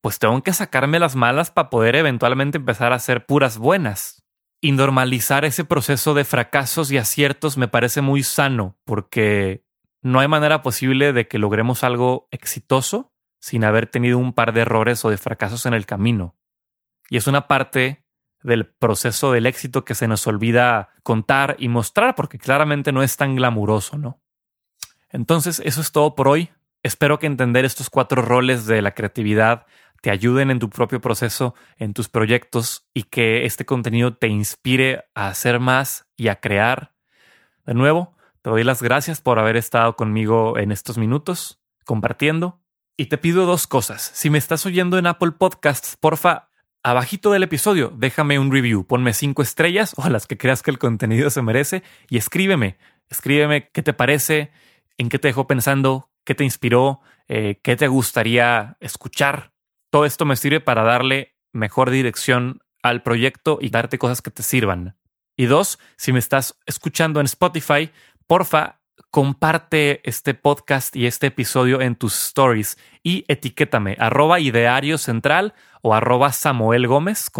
pues 0.00 0.18
tengo 0.18 0.42
que 0.42 0.52
sacarme 0.52 0.98
las 0.98 1.16
malas 1.16 1.50
para 1.50 1.70
poder 1.70 1.96
eventualmente 1.96 2.58
empezar 2.58 2.92
a 2.92 2.96
hacer 2.96 3.26
puras 3.26 3.58
buenas. 3.58 4.24
Y 4.62 4.72
normalizar 4.72 5.46
ese 5.46 5.64
proceso 5.64 6.12
de 6.12 6.24
fracasos 6.24 6.90
y 6.90 6.98
aciertos 6.98 7.56
me 7.56 7.68
parece 7.68 8.02
muy 8.02 8.22
sano 8.22 8.76
porque 8.84 9.64
no 10.02 10.20
hay 10.20 10.28
manera 10.28 10.62
posible 10.62 11.12
de 11.12 11.28
que 11.28 11.38
logremos 11.38 11.82
algo 11.82 12.28
exitoso 12.30 13.12
sin 13.40 13.64
haber 13.64 13.86
tenido 13.86 14.18
un 14.18 14.34
par 14.34 14.52
de 14.52 14.60
errores 14.60 15.02
o 15.04 15.10
de 15.10 15.16
fracasos 15.16 15.64
en 15.64 15.72
el 15.72 15.86
camino. 15.86 16.36
Y 17.08 17.16
es 17.16 17.26
una 17.26 17.48
parte 17.48 18.04
del 18.42 18.66
proceso 18.66 19.32
del 19.32 19.46
éxito 19.46 19.84
que 19.84 19.94
se 19.94 20.08
nos 20.08 20.26
olvida 20.26 20.90
contar 21.02 21.56
y 21.58 21.68
mostrar 21.68 22.14
porque 22.14 22.38
claramente 22.38 22.92
no 22.92 23.02
es 23.02 23.16
tan 23.16 23.36
glamuroso, 23.36 23.98
¿no? 23.98 24.22
Entonces, 25.10 25.60
eso 25.64 25.80
es 25.80 25.92
todo 25.92 26.14
por 26.14 26.28
hoy. 26.28 26.50
Espero 26.82 27.18
que 27.18 27.26
entender 27.26 27.64
estos 27.64 27.90
cuatro 27.90 28.22
roles 28.22 28.66
de 28.66 28.80
la 28.82 28.92
creatividad 28.92 29.66
te 30.00 30.10
ayuden 30.10 30.50
en 30.50 30.58
tu 30.58 30.70
propio 30.70 31.00
proceso, 31.00 31.54
en 31.76 31.92
tus 31.92 32.08
proyectos 32.08 32.88
y 32.94 33.04
que 33.04 33.44
este 33.44 33.66
contenido 33.66 34.16
te 34.16 34.28
inspire 34.28 35.04
a 35.14 35.28
hacer 35.28 35.60
más 35.60 36.06
y 36.16 36.28
a 36.28 36.40
crear. 36.40 36.94
De 37.66 37.74
nuevo, 37.74 38.16
te 38.42 38.50
doy 38.50 38.64
las 38.64 38.82
gracias 38.82 39.20
por 39.20 39.38
haber 39.38 39.56
estado 39.56 39.96
conmigo 39.96 40.56
en 40.58 40.72
estos 40.72 40.96
minutos, 40.96 41.60
compartiendo 41.84 42.60
y 42.96 43.06
te 43.06 43.18
pido 43.18 43.44
dos 43.44 43.66
cosas. 43.66 44.10
Si 44.14 44.30
me 44.30 44.38
estás 44.38 44.64
oyendo 44.64 44.96
en 44.96 45.06
Apple 45.06 45.32
Podcasts, 45.32 45.96
porfa, 45.96 46.48
abajito 46.82 47.30
del 47.30 47.42
episodio, 47.42 47.92
déjame 47.94 48.38
un 48.38 48.50
review, 48.50 48.86
ponme 48.86 49.12
cinco 49.12 49.42
estrellas 49.42 49.92
o 49.96 50.08
las 50.08 50.26
que 50.26 50.38
creas 50.38 50.62
que 50.62 50.70
el 50.70 50.78
contenido 50.78 51.28
se 51.28 51.42
merece 51.42 51.82
y 52.08 52.16
escríbeme. 52.16 52.78
Escríbeme 53.10 53.68
qué 53.70 53.82
te 53.82 53.92
parece, 53.92 54.50
en 55.00 55.08
qué 55.08 55.18
te 55.18 55.28
dejó 55.28 55.46
pensando, 55.46 56.10
qué 56.26 56.34
te 56.34 56.44
inspiró, 56.44 57.00
eh, 57.26 57.58
qué 57.62 57.74
te 57.74 57.88
gustaría 57.88 58.76
escuchar. 58.80 59.54
Todo 59.90 60.04
esto 60.04 60.26
me 60.26 60.36
sirve 60.36 60.60
para 60.60 60.82
darle 60.82 61.38
mejor 61.54 61.88
dirección 61.88 62.60
al 62.82 63.02
proyecto 63.02 63.58
y 63.62 63.70
darte 63.70 63.96
cosas 63.96 64.20
que 64.20 64.30
te 64.30 64.42
sirvan. 64.42 64.98
Y 65.38 65.46
dos, 65.46 65.78
si 65.96 66.12
me 66.12 66.18
estás 66.18 66.58
escuchando 66.66 67.18
en 67.18 67.24
Spotify, 67.24 67.90
porfa, 68.26 68.82
comparte 69.10 70.02
este 70.06 70.34
podcast 70.34 70.94
y 70.94 71.06
este 71.06 71.28
episodio 71.28 71.80
en 71.80 71.96
tus 71.96 72.14
stories 72.22 72.76
y 73.02 73.24
etiquétame 73.26 73.96
arroba 73.98 74.38
ideario 74.38 74.98
central 74.98 75.54
o 75.80 75.94
arroba 75.94 76.30
Samuel 76.30 76.86
Gómez. 76.86 77.30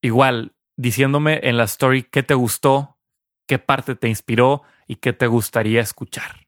Igual 0.00 0.54
diciéndome 0.78 1.40
en 1.42 1.58
la 1.58 1.64
story 1.64 2.04
qué 2.04 2.22
te 2.22 2.32
gustó, 2.32 2.96
qué 3.46 3.58
parte 3.58 3.94
te 3.94 4.08
inspiró 4.08 4.62
y 4.86 4.96
qué 4.96 5.12
te 5.12 5.26
gustaría 5.26 5.82
escuchar. 5.82 6.47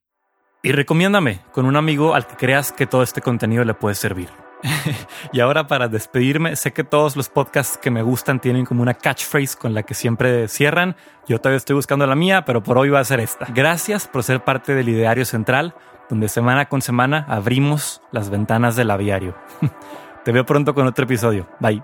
Y 0.62 0.72
recomiéndame 0.72 1.40
con 1.52 1.64
un 1.64 1.76
amigo 1.76 2.14
al 2.14 2.26
que 2.26 2.36
creas 2.36 2.72
que 2.72 2.86
todo 2.86 3.02
este 3.02 3.22
contenido 3.22 3.64
le 3.64 3.74
puede 3.74 3.94
servir. 3.94 4.28
y 5.32 5.40
ahora 5.40 5.66
para 5.66 5.88
despedirme, 5.88 6.54
sé 6.54 6.72
que 6.72 6.84
todos 6.84 7.16
los 7.16 7.30
podcasts 7.30 7.78
que 7.78 7.90
me 7.90 8.02
gustan 8.02 8.40
tienen 8.40 8.66
como 8.66 8.82
una 8.82 8.92
catchphrase 8.92 9.56
con 9.56 9.72
la 9.72 9.82
que 9.84 9.94
siempre 9.94 10.48
cierran. 10.48 10.96
Yo 11.26 11.38
todavía 11.38 11.56
estoy 11.56 11.76
buscando 11.76 12.06
la 12.06 12.14
mía, 12.14 12.44
pero 12.44 12.62
por 12.62 12.76
hoy 12.76 12.90
va 12.90 13.00
a 13.00 13.04
ser 13.04 13.20
esta. 13.20 13.46
Gracias 13.54 14.06
por 14.06 14.22
ser 14.22 14.44
parte 14.44 14.74
del 14.74 14.90
ideario 14.90 15.24
central, 15.24 15.74
donde 16.10 16.28
semana 16.28 16.68
con 16.68 16.82
semana 16.82 17.24
abrimos 17.28 18.02
las 18.12 18.28
ventanas 18.28 18.76
del 18.76 18.90
aviario. 18.90 19.34
Te 20.24 20.32
veo 20.32 20.44
pronto 20.44 20.74
con 20.74 20.86
otro 20.86 21.04
episodio. 21.04 21.48
Bye. 21.58 21.82